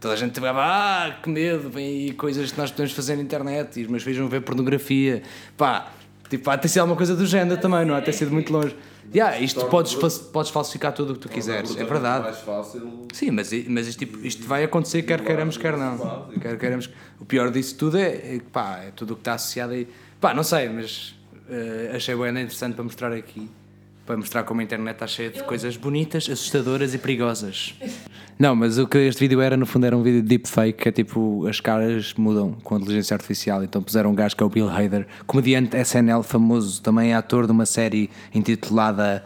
Toda 0.00 0.14
a 0.14 0.16
gente 0.16 0.32
tipo, 0.32 0.46
ah, 0.46 1.18
que 1.22 1.28
medo, 1.28 1.68
vem 1.68 1.86
aí 1.86 2.12
coisas 2.12 2.52
que 2.52 2.58
nós 2.58 2.70
podemos 2.70 2.92
fazer 2.92 3.16
na 3.16 3.22
internet 3.22 3.80
e 3.80 3.82
os 3.82 3.88
meus 3.88 4.02
filhos 4.02 4.18
vão 4.18 4.28
ver 4.28 4.40
pornografia. 4.40 5.22
Pá, 5.58 5.90
tipo, 6.30 6.48
há 6.48 6.56
de 6.56 6.62
ter 6.62 6.68
sido 6.68 6.80
alguma 6.80 6.96
coisa 6.96 7.14
do 7.14 7.26
género 7.26 7.60
também, 7.60 7.84
não 7.84 7.94
há 7.94 7.98
de 7.98 8.06
ter 8.06 8.12
sido 8.12 8.30
muito 8.30 8.52
longe. 8.52 8.74
Yeah, 9.12 9.38
isto 9.40 9.66
podes, 9.66 9.94
podes 10.32 10.50
falsificar 10.50 10.92
tudo 10.92 11.12
o 11.12 11.14
que 11.16 11.20
tu 11.20 11.28
quiseres, 11.28 11.76
é 11.76 11.84
verdade. 11.84 12.24
mais 12.24 12.38
fácil. 12.38 13.08
Sim, 13.12 13.32
mas, 13.32 13.50
mas 13.66 13.88
isto, 13.88 13.98
tipo, 13.98 14.24
isto 14.24 14.46
vai 14.46 14.62
acontecer 14.62 15.02
quer 15.02 15.20
queiramos, 15.20 15.56
quer 15.56 15.76
não. 15.76 16.28
Quer 16.40 16.56
queiramos. 16.56 16.88
O 17.18 17.24
pior 17.24 17.50
disso 17.50 17.76
tudo 17.76 17.98
é, 17.98 18.36
é, 18.36 18.40
pá, 18.52 18.78
é 18.86 18.92
tudo 18.92 19.14
o 19.14 19.16
que 19.16 19.22
está 19.22 19.34
associado 19.34 19.72
aí. 19.72 19.88
Pá, 20.20 20.32
não 20.32 20.44
sei, 20.44 20.68
mas 20.68 21.16
eh, 21.50 21.90
achei 21.94 22.14
bem 22.14 22.30
interessante 22.30 22.74
para 22.74 22.84
mostrar 22.84 23.12
aqui. 23.12 23.50
Para 24.10 24.16
mostrar 24.16 24.42
como 24.42 24.60
a 24.60 24.64
internet 24.64 24.94
está 24.96 25.06
cheia 25.06 25.30
de 25.30 25.40
coisas 25.44 25.76
bonitas, 25.76 26.28
assustadoras 26.28 26.92
e 26.94 26.98
perigosas. 26.98 27.76
Não, 28.36 28.56
mas 28.56 28.76
o 28.76 28.88
que 28.88 28.98
este 28.98 29.20
vídeo 29.20 29.40
era, 29.40 29.56
no 29.56 29.64
fundo, 29.64 29.86
era 29.86 29.96
um 29.96 30.02
vídeo 30.02 30.20
de 30.20 30.26
deepfake, 30.26 30.82
que 30.82 30.88
é 30.88 30.90
tipo, 30.90 31.46
as 31.46 31.60
caras 31.60 32.12
mudam 32.14 32.54
com 32.64 32.74
a 32.74 32.78
inteligência 32.80 33.14
artificial. 33.14 33.62
Então 33.62 33.80
puseram 33.80 34.10
um 34.10 34.14
gajo 34.16 34.34
que 34.34 34.42
é 34.42 34.46
o 34.46 34.48
Bill 34.48 34.68
Hader, 34.68 35.06
comediante 35.28 35.76
SNL 35.76 36.24
famoso, 36.24 36.82
também 36.82 37.12
é 37.12 37.14
ator 37.14 37.46
de 37.46 37.52
uma 37.52 37.64
série 37.64 38.10
intitulada 38.34 39.24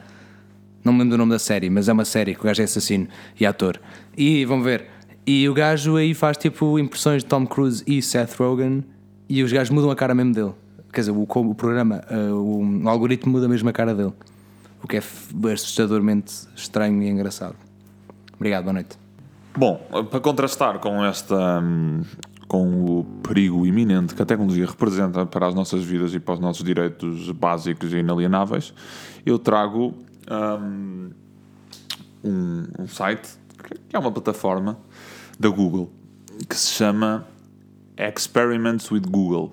não 0.85 0.93
me 0.93 0.99
lembro 0.99 1.17
do 1.17 1.19
nome 1.19 1.33
da 1.33 1.39
série, 1.39 1.71
mas 1.71 1.89
é 1.89 1.93
uma 1.95 2.05
série 2.05 2.35
que 2.35 2.41
o 2.43 2.45
gajo 2.45 2.61
é 2.61 2.67
assassino 2.67 3.09
e 3.41 3.47
ator. 3.47 3.81
E 4.15 4.45
vão 4.45 4.63
ver. 4.63 4.85
E 5.27 5.49
o 5.49 5.55
gajo 5.55 5.97
aí 5.97 6.13
faz 6.13 6.37
tipo 6.37 6.79
impressões 6.79 7.23
de 7.23 7.29
Tom 7.31 7.47
Cruise 7.47 7.83
e 7.87 8.03
Seth 8.03 8.35
Rogen 8.39 8.85
e 9.31 9.43
os 9.43 9.51
gajos 9.51 9.71
mudam 9.71 9.91
a 9.91 9.97
cara 9.97 10.15
mesmo 10.15 10.35
dele. 10.35 10.53
Quer 10.93 11.01
dizer, 11.01 11.13
o, 11.13 11.23
o 11.23 11.55
programa, 11.55 12.05
o, 12.35 12.83
o 12.85 12.89
algoritmo 12.91 13.33
muda 13.33 13.49
mesmo 13.49 13.67
a 13.71 13.73
cara 13.73 13.95
dele. 13.95 14.13
O 14.85 14.87
que 14.87 14.99
é 14.99 15.03
assustadormente 15.51 16.47
estranho 16.55 17.03
e 17.03 17.09
engraçado. 17.09 17.57
Obrigado, 18.35 18.65
boa 18.65 18.75
noite. 18.75 18.99
Bom, 19.57 19.81
para 20.11 20.21
contrastar 20.21 20.79
com 20.79 21.03
esta. 21.03 21.59
hum, 21.63 22.03
com 22.47 22.85
o 22.85 23.05
perigo 23.23 23.65
iminente 23.65 24.15
que 24.15 24.21
a 24.21 24.27
tecnologia 24.27 24.67
representa 24.67 25.25
para 25.25 25.47
as 25.47 25.55
nossas 25.55 25.83
vidas 25.83 26.15
e 26.15 26.21
para 26.21 26.35
os 26.35 26.39
nossos 26.39 26.63
direitos 26.63 27.31
básicos 27.31 27.95
e 27.95 27.97
inalienáveis, 27.97 28.75
eu 29.25 29.39
trago 29.39 29.95
hum, 30.31 31.11
um, 32.23 32.65
um 32.81 32.87
site 32.87 33.39
que 33.89 33.97
é 33.97 33.99
uma 33.99 34.13
plataforma 34.13 34.77
da 35.41 35.49
Google 35.49 35.91
que 36.47 36.55
se 36.55 36.73
chama 36.75 37.27
Experiments 37.97 38.91
with 38.91 39.05
Google, 39.09 39.51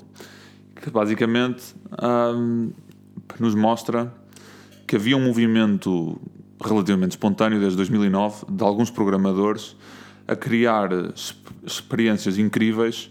que 0.76 0.90
basicamente 0.90 1.74
hum, 2.04 2.72
nos 3.40 3.56
mostra 3.56 4.14
que 4.92 4.98
havia 4.98 5.16
um 5.16 5.24
movimento 5.24 6.20
relativamente 6.62 7.12
espontâneo 7.12 7.62
desde 7.62 7.78
2009 7.78 8.46
de 8.50 8.62
alguns 8.62 8.90
programadores 8.90 9.74
a 10.28 10.36
criar 10.36 10.92
exp- 11.16 11.38
experiências 11.66 12.38
incríveis 12.38 13.10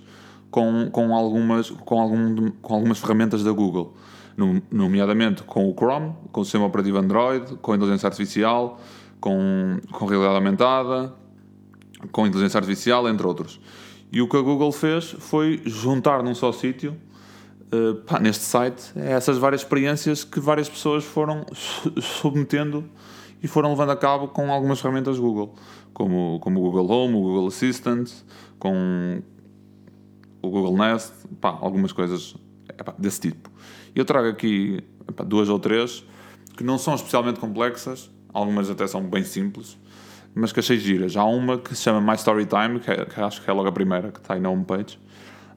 com, 0.51 0.91
com, 0.93 1.15
algumas, 1.17 1.71
com, 1.71 1.99
algum, 1.99 2.51
com 2.61 2.75
algumas 2.75 2.99
ferramentas 2.99 3.43
da 3.43 3.51
Google, 3.51 3.97
Nom- 4.37 4.61
nomeadamente 4.71 5.43
com 5.45 5.71
o 5.71 5.73
Chrome, 5.73 6.13
com 6.31 6.43
o 6.43 6.45
sistema 6.45 6.67
operativo 6.67 6.99
Android, 6.99 7.55
com 7.63 7.73
a 7.73 7.77
inteligência 7.77 8.09
artificial, 8.09 8.79
com, 9.19 9.79
com 9.91 10.05
realidade 10.05 10.35
aumentada, 10.37 11.15
com 12.13 12.27
inteligência 12.27 12.59
artificial, 12.59 13.09
entre 13.09 13.27
outros. 13.27 13.59
E 14.13 14.21
o 14.21 14.29
que 14.29 14.37
a 14.37 14.41
Google 14.43 14.71
fez 14.71 15.17
foi 15.19 15.63
juntar 15.65 16.23
num 16.23 16.35
só 16.35 16.53
sítio, 16.53 16.95
eh, 17.73 17.95
pá, 18.07 18.19
neste 18.21 18.45
site, 18.45 18.93
essas 18.97 19.39
várias 19.39 19.63
experiências 19.63 20.25
que 20.25 20.41
várias 20.41 20.69
pessoas 20.69 21.05
foram 21.05 21.45
su- 21.53 21.93
submetendo 22.01 22.85
e 23.43 23.49
foram 23.49 23.71
levando 23.71 23.91
a 23.91 23.97
cabo 23.97 24.29
com 24.29 24.53
algumas 24.53 24.81
ferramentas 24.81 25.19
Google, 25.19 25.55
como, 25.93 26.39
como 26.41 26.61
o 26.61 26.63
Google 26.71 26.91
Home, 26.91 27.15
o 27.17 27.21
Google 27.23 27.47
Assistant, 27.49 28.11
com 28.59 29.23
o 30.43 30.49
Google 30.51 30.77
Nest, 30.77 31.13
pá, 31.41 31.51
algumas 31.61 31.93
coisas 31.93 32.35
epá, 32.69 32.95
desse 32.99 33.21
tipo. 33.21 33.51
Eu 33.95 34.05
trago 34.05 34.29
aqui 34.29 34.83
epá, 35.09 35.25
duas 35.25 35.49
ou 35.49 35.59
três 35.59 36.05
que 36.57 36.65
não 36.65 36.79
são 36.79 36.95
especialmente 36.95 37.41
complexas, 37.41 38.11
algumas 38.33 38.69
até 38.71 38.87
são 38.87 39.03
bem 39.03 39.25
simples, 39.25 39.79
mas 40.35 40.53
que 40.53 40.61
achei 40.61 40.79
giras. 40.79 41.17
Há 41.17 41.25
uma 41.25 41.59
que 41.59 41.75
se 41.75 41.83
chama 41.83 42.01
My 42.01 42.17
Story 42.17 42.47
Time, 42.47 42.79
que, 42.81 42.91
é- 42.91 43.05
que 43.05 43.21
acho 43.21 43.43
que 43.43 43.51
é 43.51 43.53
logo 43.53 43.69
a 43.69 43.73
primeira 43.73 44.11
que 44.13 44.19
está 44.19 44.35
aí 44.35 44.41
na 44.41 44.51
homepage, 44.51 44.99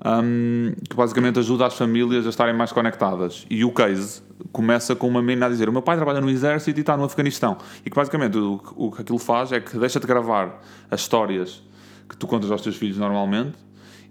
um, 0.05 0.73
que 0.89 0.95
basicamente 0.95 1.39
ajuda 1.39 1.65
as 1.65 1.75
famílias 1.77 2.25
a 2.25 2.29
estarem 2.29 2.53
mais 2.55 2.71
conectadas. 2.71 3.45
E 3.49 3.63
o 3.63 3.71
case 3.71 4.21
começa 4.51 4.95
com 4.95 5.07
uma 5.07 5.21
menina 5.21 5.45
a 5.45 5.49
dizer: 5.49 5.69
O 5.69 5.71
meu 5.71 5.81
pai 5.81 5.95
trabalha 5.95 6.19
no 6.21 6.29
exército 6.29 6.79
e 6.79 6.81
está 6.81 6.97
no 6.97 7.03
Afeganistão. 7.05 7.57
E 7.85 7.89
que 7.89 7.95
basicamente 7.95 8.37
o, 8.37 8.91
que- 8.91 9.01
aquilo 9.01 9.17
faz 9.19 9.51
é 9.51 9.59
que 9.59 9.77
deixa-te 9.77 10.05
gravar 10.07 10.61
as 10.91 11.01
histórias 11.01 11.63
que 12.09 12.17
tu 12.17 12.27
contas 12.27 12.51
aos 12.51 12.61
teus 12.61 12.75
filhos 12.75 12.97
normalmente 12.97 13.53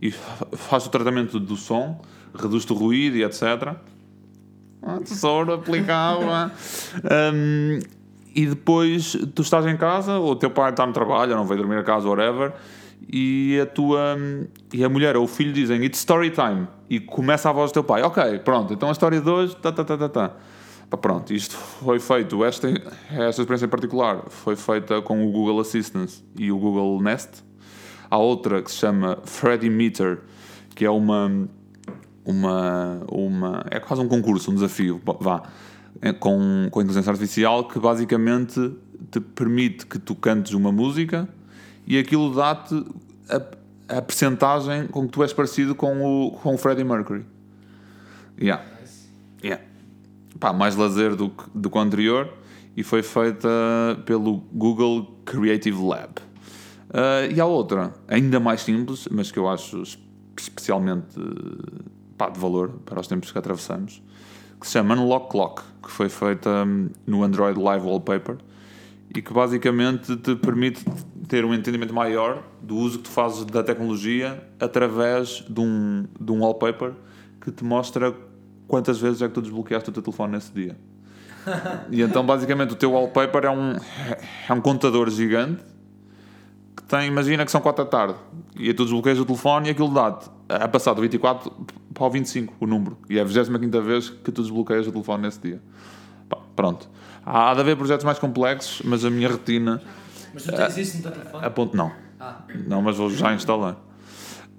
e 0.01 0.11
fa- 0.11 0.47
faz 0.53 0.87
o 0.87 0.91
tratamento 0.91 1.39
do 1.39 1.57
som, 1.57 2.01
reduz-te 2.35 2.73
o 2.73 2.77
ruído 2.77 3.17
e 3.17 3.23
etc. 3.25 3.75
Ah, 4.83 4.99
tesouro 5.05 5.53
aplicava. 5.53 6.51
Um, 7.35 7.79
e 8.35 8.47
depois 8.47 9.17
tu 9.35 9.43
estás 9.43 9.67
em 9.67 9.77
casa, 9.77 10.15
ou 10.19 10.33
o 10.33 10.37
teu 10.37 10.51
pai 10.51 10.71
está 10.71 10.87
no 10.87 10.93
trabalho, 10.93 11.33
ou 11.33 11.37
não 11.37 11.45
veio 11.47 11.61
dormir 11.61 11.77
a 11.79 11.85
casa, 11.85 12.09
whatever, 12.09 12.53
e 13.09 13.59
a 13.61 13.67
tua 13.67 14.17
e 14.73 14.85
a 14.85 14.89
mulher 14.89 15.17
ou 15.17 15.25
o 15.25 15.27
filho 15.27 15.53
dizem 15.53 15.85
it's 15.85 15.99
story 16.01 16.31
time 16.31 16.67
e 16.89 17.01
começa 17.01 17.49
a 17.49 17.53
voz 17.53 17.71
do 17.71 17.75
teu 17.75 17.85
pai. 17.85 18.03
Ok, 18.03 18.41
pronto, 18.41 18.73
então 18.73 18.89
a 18.89 18.93
história 18.93 19.21
de 19.21 19.29
hoje, 19.29 19.57
tá, 19.57 19.73
tá, 19.73 19.85
tá, 19.85 19.97
tá, 19.97 20.09
tá. 20.09 20.33
Pronto, 20.97 21.33
isto 21.33 21.57
foi 21.57 21.99
feito, 21.99 22.45
esta, 22.45 22.69
esta 23.11 23.41
experiência 23.41 23.65
em 23.65 23.69
particular 23.69 24.25
foi 24.29 24.57
feita 24.57 25.01
com 25.01 25.27
o 25.27 25.33
Google 25.33 25.61
Assistant 25.61 26.11
e 26.37 26.53
o 26.53 26.59
Google 26.59 27.01
Nest. 27.01 27.43
Há 28.11 28.19
outra 28.19 28.61
que 28.61 28.71
se 28.71 28.77
chama 28.77 29.19
Freddy 29.25 29.71
Meter, 29.71 30.21
que 30.75 30.85
é 30.85 30.91
uma, 30.91 31.49
uma, 32.27 33.03
uma 33.11 33.65
é 33.71 33.81
quase 33.81 34.03
um 34.03 34.09
concurso, 34.09 34.51
um 34.51 34.55
desafio, 34.55 35.01
vá, 35.19 35.45
é 36.03 36.13
com, 36.13 36.69
com 36.71 36.81
a 36.81 36.83
inteligência 36.83 37.11
artificial 37.11 37.67
que 37.67 37.79
basicamente 37.79 38.75
te 39.11 39.19
permite 39.19 39.87
que 39.87 39.99
tu 39.99 40.15
cantes 40.15 40.53
uma 40.53 40.71
música 40.71 41.27
e 41.87 41.99
aquilo 41.99 42.35
dá-te 42.35 42.85
a, 43.29 43.97
a 43.99 44.03
percentagem 44.03 44.87
com 44.87 45.07
que 45.07 45.13
tu 45.13 45.23
és 45.23 45.33
parecido 45.33 45.75
com 45.75 46.03
o, 46.03 46.31
com 46.33 46.55
o 46.55 46.59
Freddie 46.59 46.85
Mercury. 46.85 47.25
Yeah. 48.41 48.65
Yeah. 49.43 49.63
Pá, 50.41 50.53
mais 50.53 50.77
lazer 50.77 51.15
do 51.15 51.29
que, 51.31 51.45
do 51.55 51.71
que 51.71 51.77
o 51.77 51.81
anterior 51.81 52.33
e 52.77 52.83
foi 52.83 53.03
feita 53.03 53.49
pelo 54.07 54.39
Google 54.53 55.19
Creative 55.25 55.83
Lab. 55.83 56.15
Ah, 56.93 57.27
e 57.27 57.41
há 57.41 57.45
outra, 57.47 57.93
ainda 58.09 58.39
mais 58.41 58.63
simples, 58.63 59.09
mas 59.11 59.31
que 59.31 59.39
eu 59.39 59.49
acho 59.49 59.83
es- 59.83 59.99
especialmente 60.39 61.19
pá, 62.17 62.29
de 62.31 62.39
valor 62.41 62.71
para 62.85 63.01
os 63.01 63.07
tempos 63.07 63.31
que 63.31 63.39
atravessamos, 63.39 64.03
que 64.61 64.67
se 64.67 64.73
chama 64.75 64.95
Unlock 64.95 65.31
Clock, 65.31 65.63
que 65.83 65.91
foi 65.91 66.09
feita 66.09 66.49
hum, 66.67 66.89
no 67.07 67.23
Android 67.23 67.59
Live 67.61 67.85
Wallpaper 67.87 68.37
e 69.15 69.21
que 69.21 69.33
basicamente 69.33 70.17
te 70.17 70.35
permite 70.35 70.85
ter 71.29 71.45
um 71.45 71.53
entendimento 71.53 71.95
maior 71.95 72.43
do 72.61 72.77
uso 72.77 72.99
que 72.99 73.05
tu 73.05 73.11
fazes 73.11 73.45
da 73.45 73.63
tecnologia 73.63 74.43
através 74.59 75.45
de 75.49 75.61
um, 75.61 76.07
de 76.19 76.33
um 76.33 76.41
wallpaper 76.41 76.93
que 77.41 77.51
te 77.51 77.65
mostra 77.65 78.15
quantas 78.67 78.99
vezes 78.99 79.21
é 79.21 79.29
que 79.29 79.35
tu 79.35 79.43
desbloqueaste 79.43 79.91
o 79.91 79.93
teu 79.93 80.03
telefone 80.03 80.33
nesse 80.33 80.53
dia. 80.53 80.77
E 81.91 82.01
então, 82.01 82.25
basicamente, 82.25 82.73
o 82.73 82.77
teu 82.77 82.93
wallpaper 82.93 83.45
é 83.45 83.51
um, 83.51 83.73
é 84.49 84.53
um 84.53 84.61
contador 84.61 85.11
gigante 85.11 85.63
que 86.77 86.83
tem, 86.85 87.09
imagina 87.09 87.45
que 87.45 87.51
são 87.51 87.61
4 87.61 87.85
da 87.85 87.91
tarde 87.91 88.15
e 88.57 88.73
tu 88.73 88.85
desbloqueias 88.85 89.19
o 89.19 89.25
telefone 89.25 89.69
e 89.69 89.71
aquilo 89.73 89.93
dá-te 89.93 90.31
a 90.49 90.69
passar 90.69 90.95
do 90.95 91.03
24 91.03 91.53
para 91.93 92.05
o 92.05 92.11
25 92.11 92.55
o 92.61 92.67
número 92.67 92.97
e 93.11 93.19
é 93.19 93.21
a 93.21 93.25
25 93.25 93.83
vez 93.83 94.09
que 94.09 94.31
tu 94.31 94.41
desbloqueias 94.43 94.87
o 94.87 94.93
telefone 94.93 95.25
nesse 95.25 95.41
dia. 95.41 95.61
Pá, 96.33 96.39
pronto. 96.57 96.89
Há 97.25 97.53
de 97.55 97.61
haver 97.61 97.77
projetos 97.77 98.05
mais 98.05 98.19
complexos, 98.19 98.81
mas 98.85 99.05
a 99.05 99.11
minha 99.11 99.29
retina 99.29 99.83
Mas 100.33 100.45
tu 100.45 100.53
tens 100.53 100.77
isso 100.79 100.97
no 100.97 101.03
teu 101.03 101.13
telefone? 101.13 101.45
a 101.45 101.51
ponto 101.51 101.77
não. 101.77 101.93
Ah. 102.19 102.41
Não, 102.67 102.81
mas 102.81 102.97
vou 102.97 103.11
já 103.11 103.35
instalar. 103.35 103.77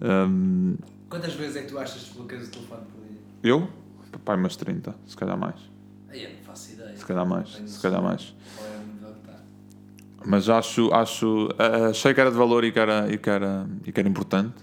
Hum, 0.01 0.75
Quantas 1.09 1.33
vezes 1.33 1.55
é 1.55 1.61
que 1.61 1.67
tu 1.69 1.77
achas 1.79 2.01
que 2.03 2.09
desbloqueias 2.09 2.47
o 2.47 2.51
telefone 2.51 2.81
por 2.91 3.01
dia? 3.07 3.17
eu? 3.43 3.67
Pai, 4.23 4.35
umas 4.37 4.55
30, 4.55 4.95
se 5.07 5.17
calhar 5.17 5.37
mais. 5.37 5.55
Aí 6.09 6.23
eu 6.23 6.29
não 6.29 6.37
faço 6.43 6.73
ideia. 6.73 6.95
Se 6.95 7.05
calhar 7.05 7.25
mais, 7.25 7.61
se 7.65 7.81
calhar 7.81 8.01
mais. 8.01 8.35
É 8.59 9.09
está? 9.09 9.39
Mas 10.25 10.49
acho, 10.49 10.93
acho 10.93 11.49
achei 11.89 12.13
que 12.13 12.21
era 12.21 12.29
de 12.29 12.37
valor 12.37 12.63
e 12.63 12.71
que 12.71 12.79
era, 12.79 13.11
e 13.11 13.17
que 13.17 13.29
era, 13.29 13.67
e 13.85 13.91
que 13.91 13.99
era 13.99 14.07
importante 14.07 14.53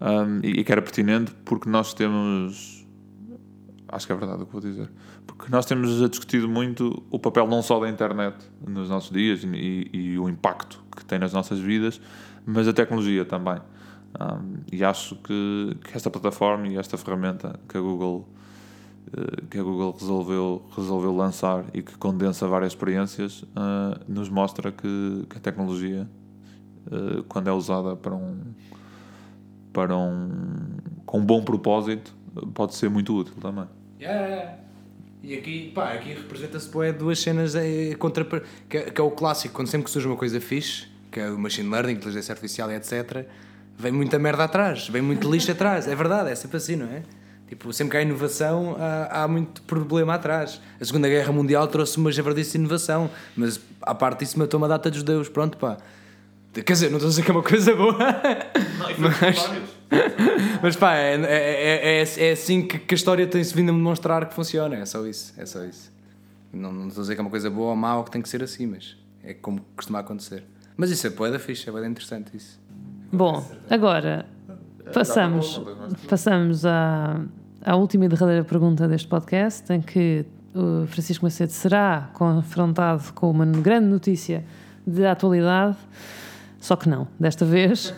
Hum, 0.00 0.40
e, 0.42 0.60
e 0.60 0.64
que 0.64 0.70
era 0.72 0.82
pertinente 0.82 1.32
porque 1.44 1.70
nós 1.70 1.94
temos 1.94 2.85
acho 3.96 4.06
que 4.06 4.12
é 4.12 4.16
verdade 4.16 4.42
o 4.42 4.46
que 4.46 4.52
vou 4.52 4.60
dizer 4.60 4.90
porque 5.26 5.50
nós 5.50 5.66
temos 5.66 6.08
discutido 6.10 6.48
muito 6.48 7.02
o 7.10 7.18
papel 7.18 7.46
não 7.46 7.62
só 7.62 7.80
da 7.80 7.88
internet 7.88 8.36
nos 8.66 8.88
nossos 8.88 9.10
dias 9.10 9.42
e, 9.44 9.90
e 9.92 10.18
o 10.18 10.28
impacto 10.28 10.82
que 10.96 11.04
tem 11.04 11.18
nas 11.18 11.32
nossas 11.32 11.58
vidas 11.58 12.00
mas 12.44 12.68
a 12.68 12.72
tecnologia 12.72 13.24
também 13.24 13.60
Hum, 14.18 14.60
e 14.72 14.82
acho 14.82 15.16
que, 15.16 15.76
que 15.84 15.96
esta 15.96 16.10
plataforma 16.10 16.66
e 16.68 16.76
esta 16.78 16.96
ferramenta 16.96 17.58
que 17.68 17.76
a 17.76 17.80
Google 17.80 18.26
eh, 19.14 19.44
que 19.50 19.58
a 19.58 19.62
Google 19.62 19.92
resolveu, 19.92 20.64
resolveu 20.74 21.14
lançar 21.14 21.64
e 21.74 21.82
que 21.82 21.96
condensa 21.98 22.48
várias 22.48 22.72
experiências, 22.72 23.44
eh, 23.44 24.00
nos 24.08 24.30
mostra 24.30 24.72
que, 24.72 25.26
que 25.28 25.36
a 25.36 25.40
tecnologia, 25.40 26.08
eh, 26.90 27.22
quando 27.28 27.48
é 27.48 27.52
usada 27.52 27.94
para 27.94 28.14
um, 28.14 28.38
para 29.72 29.96
um 29.96 30.30
com 31.04 31.18
um 31.18 31.24
bom 31.24 31.42
propósito, 31.42 32.16
pode 32.54 32.74
ser 32.74 32.88
muito 32.88 33.14
útil 33.14 33.34
também. 33.40 33.66
Yeah. 34.00 34.58
E 35.22 35.34
aqui, 35.34 35.72
pá, 35.74 35.92
aqui 35.92 36.10
representa-se 36.10 36.68
bué 36.68 36.92
duas 36.92 37.18
cenas 37.18 37.54
é, 37.54 37.94
contra, 37.98 38.24
que, 38.68 38.76
é, 38.76 38.90
que 38.90 39.00
é 39.00 39.04
o 39.04 39.10
clássico, 39.10 39.54
quando 39.54 39.66
sempre 39.66 39.86
que 39.86 39.90
surge 39.90 40.06
uma 40.06 40.16
coisa 40.16 40.40
fixe, 40.40 40.86
que 41.10 41.18
é 41.18 41.30
o 41.30 41.38
machine 41.38 41.68
learning, 41.68 41.94
inteligência 41.94 42.32
artificial 42.32 42.70
e 42.70 42.74
etc., 42.74 43.26
vem 43.76 43.92
muita 43.92 44.18
merda 44.18 44.44
atrás, 44.44 44.88
vem 44.88 45.02
muito 45.02 45.30
lixo 45.30 45.50
atrás. 45.50 45.88
É 45.88 45.94
verdade, 45.94 46.30
é 46.30 46.34
sempre 46.34 46.58
assim, 46.58 46.76
não 46.76 46.86
é? 46.86 47.02
Tipo, 47.48 47.72
sempre 47.72 47.92
que 47.92 47.96
há 47.96 48.02
inovação, 48.02 48.76
há, 48.78 49.22
há 49.22 49.28
muito 49.28 49.62
problema 49.62 50.14
atrás. 50.14 50.60
A 50.80 50.84
Segunda 50.84 51.08
Guerra 51.08 51.32
Mundial 51.32 51.66
trouxe 51.68 51.96
uma 51.96 52.10
javardice 52.10 52.52
de 52.52 52.58
inovação, 52.58 53.10
mas 53.36 53.60
à 53.82 53.94
parte 53.94 54.20
disso 54.20 54.38
matou 54.38 54.58
uma 54.58 54.68
data 54.68 54.90
dos 54.90 55.02
deus. 55.02 55.28
Pronto, 55.28 55.56
pá. 55.56 55.76
Quer 56.52 56.72
dizer, 56.72 56.88
não 56.88 56.96
estou 56.96 57.08
a 57.08 57.10
dizer 57.10 57.22
que 57.22 57.30
é 57.30 57.34
uma 57.34 57.42
coisa 57.42 57.74
boa. 57.76 57.96
mas, 58.98 59.50
mas 60.62 60.76
pá, 60.76 60.94
é, 60.94 61.14
é, 61.14 62.02
é, 62.02 62.28
é 62.28 62.32
assim 62.32 62.66
que, 62.66 62.78
que 62.78 62.94
a 62.94 62.96
história 62.96 63.26
tem-se 63.26 63.54
vindo 63.54 63.70
a 63.70 63.74
demonstrar 63.74 64.26
que 64.28 64.34
funciona. 64.34 64.76
É 64.76 64.84
só 64.84 65.06
isso. 65.06 65.34
É 65.36 65.46
só 65.46 65.64
isso. 65.64 65.92
Não, 66.52 66.72
não 66.72 66.88
estou 66.88 67.00
a 67.00 67.02
dizer 67.02 67.14
que 67.14 67.20
é 67.20 67.24
uma 67.24 67.30
coisa 67.30 67.50
boa 67.50 67.70
ou 67.70 67.76
má 67.76 67.96
ou 67.96 68.04
que 68.04 68.10
tem 68.10 68.22
que 68.22 68.28
ser 68.28 68.42
assim, 68.42 68.66
mas 68.66 68.96
é 69.22 69.34
como 69.34 69.60
costuma 69.76 70.00
acontecer. 70.00 70.44
Mas 70.76 70.90
isso 70.90 71.06
é 71.06 71.10
poeda 71.10 71.38
fixe, 71.38 71.68
é 71.68 71.72
poeda 71.72 71.86
interessante 71.86 72.36
isso. 72.36 72.60
Bom, 73.12 73.44
agora 73.70 74.26
passamos, 74.92 75.60
passamos 76.08 76.66
à, 76.66 77.20
à 77.64 77.76
última 77.76 78.06
e 78.06 78.08
derradeira 78.08 78.44
pergunta 78.44 78.86
deste 78.88 79.08
podcast, 79.08 79.72
em 79.72 79.80
que 79.80 80.24
o 80.54 80.86
Francisco 80.86 81.24
Macedo 81.24 81.52
será 81.52 82.10
confrontado 82.14 83.12
com 83.14 83.30
uma 83.30 83.46
grande 83.46 83.86
notícia 83.86 84.44
de 84.86 85.04
atualidade, 85.06 85.76
só 86.60 86.76
que 86.76 86.88
não, 86.88 87.06
desta 87.18 87.44
vez. 87.44 87.94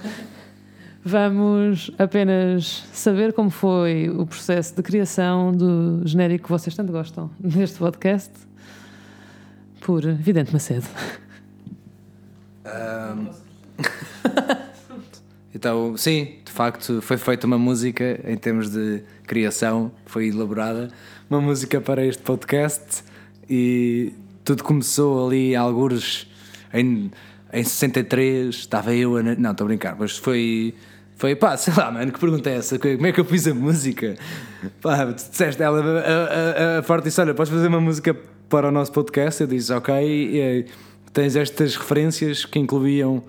Vamos 1.05 1.91
apenas 1.99 2.85
saber 2.93 3.33
como 3.33 3.51
foi 3.51 4.11
o 4.11 4.27
processo 4.27 4.77
de 4.77 4.83
criação 4.83 5.53
do 5.53 6.07
genérico 6.07 6.45
que 6.45 6.51
vocês 6.51 6.75
tanto 6.75 6.93
gostam 6.93 7.31
deste 7.39 7.79
podcast, 7.79 8.33
por 9.81 10.03
Vidente 10.03 10.53
Macedo. 10.53 10.87
Então, 15.55 15.97
sim, 15.97 16.37
de 16.45 16.53
facto, 16.53 17.01
foi 17.01 17.17
feita 17.17 17.45
uma 17.45 17.59
música 17.59 18.21
em 18.25 18.37
termos 18.37 18.71
de 18.71 19.03
criação, 19.27 19.91
foi 20.07 20.29
elaborada 20.29 20.89
uma 21.29 21.41
música 21.41 21.81
para 21.81 22.05
este 22.05 22.23
podcast 22.23 23.03
e 23.51 24.13
tudo 24.45 24.63
começou 24.63 25.27
ali, 25.27 25.57
alguns 25.57 26.31
em, 26.73 27.11
em 27.53 27.65
63, 27.65 28.55
estava 28.55 28.95
eu 28.95 29.17
a. 29.17 29.23
Não, 29.23 29.53
estou 29.53 29.65
a 29.65 29.69
brincar, 29.69 29.97
mas 29.99 30.17
foi. 30.17 30.75
Foi, 31.17 31.35
pá, 31.35 31.57
sei 31.57 31.75
lá, 31.77 31.91
mano, 31.91 32.13
que 32.13 32.21
pergunta 32.21 32.49
é 32.49 32.57
essa? 32.57 32.79
Como 32.79 33.07
é 33.07 33.13
que 33.13 33.21
eu 33.21 33.25
fiz 33.25 33.49
a 33.49 33.55
música? 33.55 34.17
Pá, 34.81 35.07
tu 35.07 35.15
disseste 35.15 35.61
ela, 35.61 35.81
a, 35.81 36.77
a, 36.77 36.79
a 36.79 36.83
Forte 36.83 37.05
disse: 37.05 37.21
Olha, 37.21 37.35
podes 37.35 37.53
fazer 37.53 37.67
uma 37.67 37.81
música 37.81 38.17
para 38.49 38.69
o 38.69 38.71
nosso 38.71 38.93
podcast? 38.93 39.41
Eu 39.41 39.47
disse: 39.47 39.73
Ok, 39.73 39.95
e, 39.95 40.67
tens 41.13 41.35
estas 41.35 41.77
referências 41.77 42.45
que 42.45 42.59
incluíam 42.59 43.23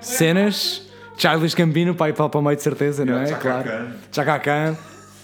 cenas. 0.00 0.86
Charles 1.16 1.52
Gambino, 1.52 1.94
pai 1.94 2.12
para 2.12 2.26
o 2.26 2.42
meio 2.42 2.56
de 2.56 2.62
certeza, 2.62 3.04
não 3.04 3.18
é? 3.18 3.26
Chaka 3.26 3.40
claro. 3.40 4.40
Khan. 4.40 4.76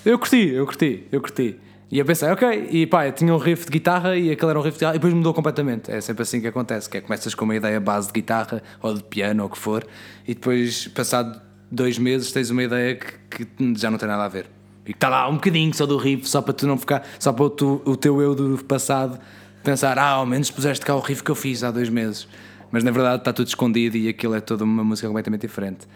Eu 0.05 0.18
curti, 0.18 0.48
eu 0.48 0.66
curti, 0.66 1.07
eu 1.12 1.20
curti. 1.20 1.57
E 1.94 1.98
eu 2.00 2.04
pensei, 2.04 2.28
ok, 2.28 2.70
e 2.72 2.88
pá, 2.88 3.09
tinha 3.12 3.33
um 3.33 3.37
riff 3.37 3.66
de 3.66 3.70
guitarra 3.70 4.16
e 4.16 4.28
aquele 4.28 4.50
era 4.50 4.59
um 4.59 4.62
riff 4.62 4.72
de 4.72 4.78
guitarra 4.80 4.96
e 4.96 4.98
depois 4.98 5.14
mudou 5.14 5.33
completamente. 5.33 5.92
É 5.92 6.00
sempre 6.00 6.24
assim 6.24 6.40
que 6.40 6.48
acontece, 6.48 6.90
que 6.90 6.96
é 6.96 7.00
começas 7.00 7.37
com 7.37 7.44
uma 7.44 7.54
ideia 7.54 7.78
base 7.78 8.09
de 8.09 8.14
guitarra 8.14 8.61
ou 8.83 8.94
de 8.94 9.04
piano 9.04 9.44
ou 9.44 9.48
o 9.48 9.52
que 9.52 9.57
for 9.57 9.87
e 10.26 10.35
depois, 10.35 10.88
passado 10.88 11.40
dois 11.70 11.96
meses, 11.96 12.33
tens 12.33 12.50
uma 12.50 12.64
ideia 12.64 12.96
que, 12.96 13.44
que 13.44 13.78
já 13.78 13.92
não 13.92 13.98
tem 13.98 14.09
nada 14.09 14.24
a 14.24 14.28
ver. 14.28 14.46
E 14.85 14.87
que 14.87 14.96
está 14.96 15.09
lá 15.09 15.28
um 15.28 15.35
bocadinho 15.35 15.72
só 15.72 15.87
do 15.87 15.96
riff, 15.96 16.28
só 16.28 16.42
para 16.42 16.52
tu 16.52 16.66
não 16.66 16.76
ficar, 16.76 17.07
só 17.16 17.33
para 17.33 17.48
tu, 17.48 17.80
o 17.85 17.96
teu 17.96 18.20
eu 18.20 18.35
do 18.35 18.59
passado 18.64 19.20
pensar, 19.62 19.96
ah, 19.96 20.14
ao 20.14 20.26
menos 20.26 20.50
puseste 20.50 20.85
cá 20.85 20.96
o 20.96 21.00
riff 21.00 21.22
que 21.22 21.30
eu 21.30 21.37
fiz 21.37 21.62
há 21.62 21.70
dois 21.70 21.88
meses. 21.88 22.26
Mas 22.72 22.83
na 22.83 22.90
verdade 22.90 23.18
está 23.18 23.33
tudo 23.33 23.46
escondido 23.46 23.96
e 23.96 24.09
aquilo 24.09 24.35
é 24.35 24.40
toda 24.40 24.64
uma 24.64 24.83
música 24.83 25.07
completamente 25.07 25.42
diferente. 25.42 25.87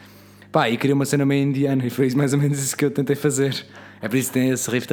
Pá, 0.52 0.70
e 0.70 0.76
queria 0.76 0.94
uma 0.94 1.04
cena 1.04 1.26
meio 1.26 1.42
indiana 1.42 1.84
e 1.84 1.90
foi 1.90 2.08
mais 2.14 2.32
ou 2.32 2.38
menos 2.38 2.61
isso 2.61 2.76
que 2.76 2.84
eu 2.84 2.90
tentei 2.92 3.16
fazer. 3.16 3.66
É 4.00 4.08
por 4.08 4.16
isso 4.16 4.32
que 4.32 4.38
tem 4.38 4.50
esse 4.50 4.70
riff. 4.70 4.87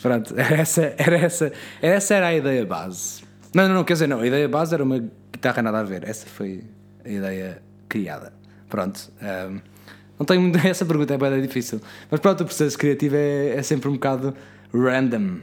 Pronto, 0.00 0.34
era 0.38 0.56
essa, 0.56 0.94
era 0.98 1.16
essa, 1.16 1.52
essa 1.80 2.14
era 2.14 2.26
a 2.28 2.34
ideia 2.34 2.66
base. 2.66 3.22
Não, 3.54 3.68
não, 3.68 3.74
não, 3.76 3.84
quer 3.84 3.94
dizer, 3.94 4.06
não, 4.06 4.20
a 4.20 4.26
ideia 4.26 4.48
base 4.48 4.74
era 4.74 4.82
uma 4.82 4.98
guitarra 5.32 5.62
nada 5.62 5.80
a 5.80 5.82
ver. 5.82 6.08
Essa 6.08 6.26
foi 6.26 6.64
a 7.04 7.08
ideia 7.08 7.62
criada. 7.88 8.32
Pronto. 8.68 9.12
ahm, 9.22 9.60
não 10.18 10.26
tenho 10.26 10.40
muito. 10.40 10.58
Essa 10.66 10.84
pergunta 10.84 11.14
é 11.14 11.18
bem 11.18 11.40
difícil. 11.40 11.80
Mas 12.10 12.20
pronto, 12.20 12.42
o 12.42 12.44
processo 12.44 12.76
criativo 12.76 13.16
é, 13.16 13.56
é 13.56 13.62
sempre 13.62 13.88
um 13.88 13.92
bocado 13.94 14.34
random. 14.72 15.38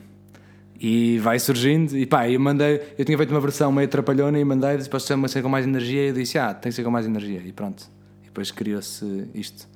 E 0.80 1.20
vai 1.20 1.38
surgindo, 1.38 1.96
e 1.96 2.08
pá, 2.08 2.28
eu 2.28 2.40
mandei, 2.40 2.82
eu 2.98 3.06
tinha 3.06 3.16
feito 3.16 3.30
uma 3.30 3.40
versão 3.40 3.72
meio 3.72 3.88
trapalhona 3.88 4.40
e 4.40 4.44
mandei, 4.44 4.78
para 4.80 5.00
ser 5.00 5.14
uma 5.14 5.28
ser 5.28 5.44
com 5.44 5.50
mais 5.50 5.64
energia, 5.64 6.06
e 6.06 6.08
eu 6.08 6.14
disse, 6.14 6.40
ah, 6.40 6.56
tem 6.56 6.72
que 6.72 6.76
ser 6.76 6.84
com 6.84 6.90
mais 6.90 7.06
energia, 7.06 7.40
e 7.46 7.52
pronto. 7.52 7.84
E 8.24 8.26
depois 8.26 8.50
criou-se 8.50 9.30
isto. 9.36 9.68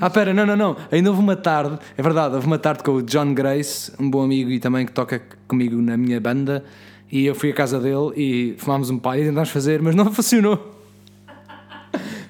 Ah, 0.00 0.10
pera, 0.10 0.32
não, 0.32 0.46
não, 0.46 0.56
não, 0.56 0.76
ainda 0.90 1.10
houve 1.10 1.22
uma 1.22 1.36
tarde, 1.36 1.78
é 1.96 2.02
verdade, 2.02 2.34
houve 2.34 2.46
uma 2.46 2.58
tarde 2.58 2.82
com 2.82 2.92
o 2.92 3.02
John 3.02 3.34
Grace, 3.34 3.92
um 3.98 4.10
bom 4.10 4.22
amigo 4.22 4.50
e 4.50 4.58
também 4.58 4.86
que 4.86 4.92
toca 4.92 5.22
comigo 5.46 5.80
na 5.80 5.96
minha 5.96 6.20
banda, 6.20 6.64
e 7.10 7.26
eu 7.26 7.34
fui 7.34 7.50
à 7.50 7.54
casa 7.54 7.78
dele 7.80 8.12
e 8.16 8.54
fumámos 8.58 8.90
um 8.90 8.98
pai 8.98 9.22
e 9.22 9.24
tentámos 9.24 9.50
fazer, 9.50 9.82
mas 9.82 9.94
não 9.94 10.10
funcionou. 10.12 10.78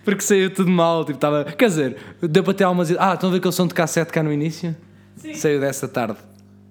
Porque 0.04 0.22
saiu 0.22 0.52
tudo 0.52 0.70
mal, 0.70 1.04
tipo, 1.04 1.18
estava. 1.18 1.44
Quer 1.44 1.68
dizer, 1.68 1.96
deu 2.22 2.42
para 2.42 2.54
ter 2.54 2.64
algumas. 2.64 2.90
Ah, 2.98 3.14
estão 3.14 3.28
a 3.28 3.32
ver 3.32 3.38
aquele 3.38 3.52
som 3.52 3.66
de 3.66 3.74
cassete 3.74 4.10
cá 4.10 4.22
no 4.22 4.32
início? 4.32 4.74
Sim. 5.16 5.34
Saiu 5.34 5.60
dessa 5.60 5.86
tarde. 5.86 6.16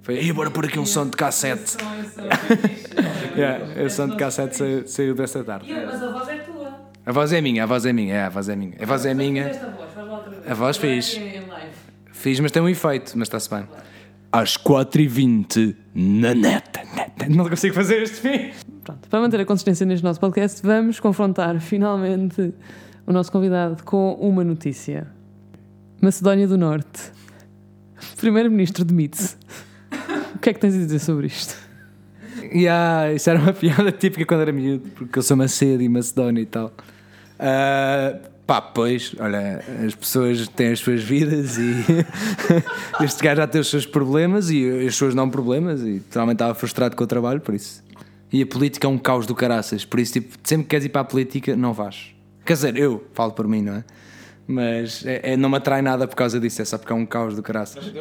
Foi, 0.01 0.17
aí, 0.17 0.33
bora 0.33 0.49
pôr 0.49 0.65
aqui 0.65 0.79
um 0.79 0.85
som 0.85 1.07
de 1.07 1.15
cassete. 1.15 1.77
yeah, 3.37 3.63
o 3.85 3.89
som 3.89 4.07
de 4.07 4.15
cassete 4.15 4.57
saiu, 4.57 4.87
saiu 4.87 5.15
dessa 5.15 5.43
tarde. 5.43 5.71
Mas 5.71 6.01
a 6.01 6.11
voz 6.11 6.27
é 6.27 6.37
tua. 6.37 6.79
A 7.05 7.11
voz 7.11 7.31
é 7.31 7.41
minha, 7.41 7.63
a 7.63 7.65
voz 7.67 7.85
é 7.85 7.93
minha, 7.93 8.15
é, 8.15 8.23
a 8.23 8.29
voz 8.29 8.49
é 8.49 8.55
minha. 8.55 8.73
A 8.79 8.85
voz 8.85 9.05
é 9.05 9.13
minha. 9.13 9.51
A 10.49 10.55
voz 10.55 10.77
fiz. 10.77 11.15
Live. 11.15 11.45
Fiz, 12.11 12.39
mas 12.39 12.51
tem 12.51 12.59
um 12.59 12.67
efeito, 12.67 13.13
mas 13.15 13.27
está-se 13.27 13.47
bem. 13.47 13.67
Às 14.31 14.57
4h20 14.57 15.75
na 15.93 16.33
net. 16.33 16.63
Não 17.29 17.47
consigo 17.47 17.75
fazer 17.75 18.01
este 18.01 18.15
fim. 18.15 18.51
Pronto, 18.83 19.07
para 19.07 19.19
manter 19.19 19.39
a 19.41 19.45
consistência 19.45 19.85
neste 19.85 20.03
nosso 20.03 20.19
podcast, 20.19 20.59
vamos 20.63 20.99
confrontar 20.99 21.59
finalmente 21.61 22.51
o 23.05 23.13
nosso 23.13 23.31
convidado 23.31 23.83
com 23.83 24.13
uma 24.13 24.43
notícia. 24.43 25.05
Macedónia 26.01 26.47
do 26.47 26.57
Norte. 26.57 27.11
Primeiro-ministro 28.17 28.83
demite-se. 28.83 29.35
O 30.33 30.39
que 30.39 30.49
é 30.49 30.53
que 30.53 30.59
tens 30.59 30.73
a 30.73 30.79
dizer 30.79 30.97
sobre 30.97 31.27
isto? 31.27 31.55
Yeah, 32.51 33.13
isso 33.13 33.29
era 33.29 33.37
uma 33.37 33.53
piada 33.53 33.91
típica 33.91 34.25
quando 34.25 34.41
era 34.41 34.51
miúdo, 34.51 34.89
porque 34.95 35.19
eu 35.19 35.21
sou 35.21 35.37
Macedo 35.37 35.83
e 35.83 35.89
Macedónia 35.89 36.41
e 36.41 36.47
tal. 36.47 36.73
Ah, 37.37 38.17
pá, 38.49 38.59
pois, 38.59 39.15
olha, 39.19 39.63
as 39.85 39.93
pessoas 39.93 40.47
têm 40.47 40.71
as 40.71 40.79
suas 40.79 41.03
vidas 41.03 41.59
e 41.59 41.85
este 43.05 43.23
gajo 43.23 43.41
já 43.41 43.45
tem 43.45 43.61
os 43.61 43.69
seus 43.69 43.85
problemas 43.85 44.49
e 44.49 44.87
as 44.87 44.95
suas 44.95 45.13
não 45.13 45.29
problemas 45.29 45.81
e 45.81 46.01
realmente 46.11 46.37
estava 46.37 46.55
frustrado 46.55 46.95
com 46.95 47.03
o 47.03 47.05
trabalho, 47.05 47.39
por 47.41 47.53
isso. 47.53 47.83
E 48.33 48.41
a 48.41 48.47
política 48.47 48.87
é 48.87 48.89
um 48.89 48.97
caos 48.97 49.27
do 49.27 49.35
caraças, 49.35 49.85
por 49.85 49.99
isso, 49.99 50.13
tipo, 50.13 50.35
sempre 50.43 50.63
que 50.63 50.69
queres 50.71 50.85
ir 50.87 50.89
para 50.89 51.01
a 51.01 51.03
política, 51.03 51.55
não 51.55 51.73
vais. 51.73 52.15
Quer 52.43 52.53
dizer, 52.53 52.75
eu 52.75 53.05
falo 53.13 53.33
por 53.33 53.47
mim, 53.47 53.61
não 53.61 53.73
é? 53.75 53.83
Mas 54.47 55.05
é, 55.05 55.33
é- 55.33 55.37
não 55.37 55.47
me 55.47 55.57
atrai 55.57 55.83
nada 55.83 56.07
por 56.07 56.15
causa 56.15 56.39
disso, 56.39 56.59
é 56.59 56.65
só 56.65 56.79
porque 56.79 56.91
é 56.91 56.95
um 56.95 57.05
caos 57.05 57.35
do 57.35 57.43
caraças. 57.43 57.93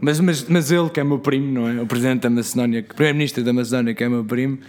Mas, 0.00 0.18
mas, 0.18 0.48
mas 0.48 0.72
ele, 0.72 0.88
que 0.88 0.98
é 0.98 1.04
meu 1.04 1.18
primo, 1.18 1.52
não 1.52 1.68
é? 1.68 1.78
O 1.78 1.86
presidente 1.86 2.22
da 2.22 2.30
Macedónia, 2.30 2.80
o 2.80 2.94
primeiro-ministro 2.94 3.44
da 3.44 3.52
Macedónia, 3.52 3.92
que 3.92 4.02
é 4.02 4.08
meu 4.08 4.24
primo, 4.24 4.60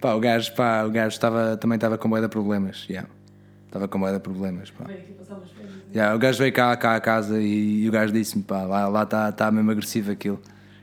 pá, 0.00 0.14
o 0.14 0.18
gajo, 0.20 0.54
pá, 0.54 0.82
o 0.84 0.90
gajo 0.90 1.08
estava, 1.08 1.58
também 1.58 1.76
estava 1.76 1.98
com 1.98 2.08
boia 2.08 2.22
de 2.22 2.28
problemas, 2.30 2.86
yeah. 2.88 3.06
Estava 3.68 3.86
com 3.86 4.00
de 4.10 4.18
problemas, 4.18 4.70
pá. 4.70 4.86
Yeah, 5.94 6.16
o 6.16 6.18
gajo 6.18 6.38
veio 6.38 6.52
cá, 6.54 6.74
cá 6.74 6.96
a 6.96 7.00
casa 7.00 7.38
e, 7.38 7.82
e 7.82 7.88
o 7.88 7.92
gajo 7.92 8.12
disse-me, 8.14 8.42
pá, 8.42 8.62
lá 8.62 8.88
lá 8.88 9.02
está 9.02 9.30
tá 9.30 9.50
mesmo 9.50 9.70
agressivo 9.70 10.10
aquilo. 10.10 10.40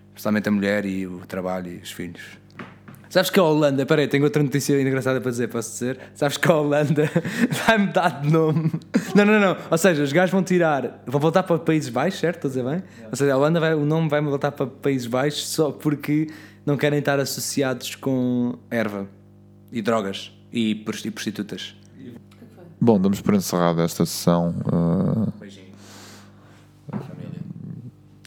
Especialmente 0.10 0.48
a 0.48 0.52
mulher 0.52 0.86
e 0.86 1.08
o 1.08 1.26
trabalho 1.26 1.72
e 1.72 1.78
os 1.78 1.92
filhos. 1.92 2.38
Sabes 3.10 3.32
que 3.32 3.40
a 3.40 3.44
Holanda, 3.44 3.86
peraí, 3.86 4.08
tenho 4.08 4.24
outra 4.24 4.44
notícia 4.44 4.80
engraçada 4.80 5.20
para 5.20 5.32
dizer, 5.32 5.48
posso 5.48 5.72
dizer? 5.72 6.00
Sabes 6.14 6.38
que 6.38 6.52
a 6.52 6.56
Holanda 6.56 7.10
vai 7.66 7.78
mudar 7.78 8.22
de 8.22 8.32
nome. 8.32 8.72
Não, 9.16 9.26
não, 9.26 9.40
não. 9.40 9.58
Ou 9.72 9.78
seja, 9.78 10.04
os 10.04 10.14
gajos 10.14 10.32
vão 10.32 10.44
tirar, 10.44 11.02
vão 11.08 11.20
voltar 11.20 11.42
para 11.42 11.58
Países 11.58 11.90
Baixos, 11.90 12.20
certo? 12.20 12.46
Estou 12.46 12.50
a 12.50 12.52
dizer 12.52 12.82
bem? 12.82 13.08
Ou 13.10 13.16
seja, 13.16 13.34
a 13.34 13.38
Holanda 13.38 13.60
vai, 13.60 13.74
o 13.74 13.86
nome 13.86 14.10
vai 14.10 14.22
voltar 14.22 14.52
para 14.52 14.68
Países 14.68 15.08
Baixos 15.08 15.48
só 15.48 15.72
porque 15.72 16.28
não 16.66 16.78
querem 16.78 17.00
estar 17.00 17.20
associados 17.20 17.96
com 17.96 18.60
erva 18.70 19.08
e 19.72 19.82
drogas 19.82 20.32
e 20.52 20.76
prostitutas. 20.76 21.76
Bom, 22.80 23.00
damos 23.00 23.22
por 23.22 23.34
encerrada 23.34 23.84
esta 23.84 24.06
sessão. 24.06 24.54
ah, 24.72 25.28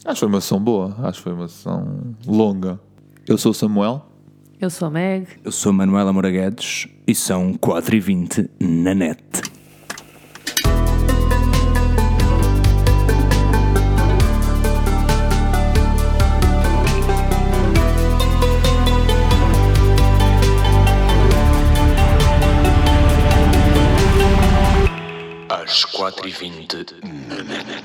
acho 0.05 0.13
que 0.13 0.19
foi 0.19 0.27
uma 0.27 0.41
sessão 0.41 0.59
boa. 0.59 0.95
Acho 1.03 1.17
que 1.19 1.23
foi 1.23 1.33
uma 1.33 1.47
sessão 1.47 2.15
longa. 2.25 2.79
Eu 3.27 3.37
sou 3.37 3.51
o 3.51 3.55
Samuel. 3.55 4.05
Eu 4.59 4.69
sou 4.69 4.87
a 4.87 4.91
Meg. 4.91 5.27
Eu 5.43 5.51
sou 5.51 5.71
Manuela 5.71 6.11
Moura 6.11 6.29
Guedes 6.29 6.87
e 7.07 7.15
são 7.15 7.53
4h20 7.53 8.49
na 8.59 8.93
net. 8.93 9.23
Às 25.79 25.85
quatro 25.85 26.27
e 26.27 26.31
vinte 26.31 26.75
na 26.75 27.43
net. 27.43 27.78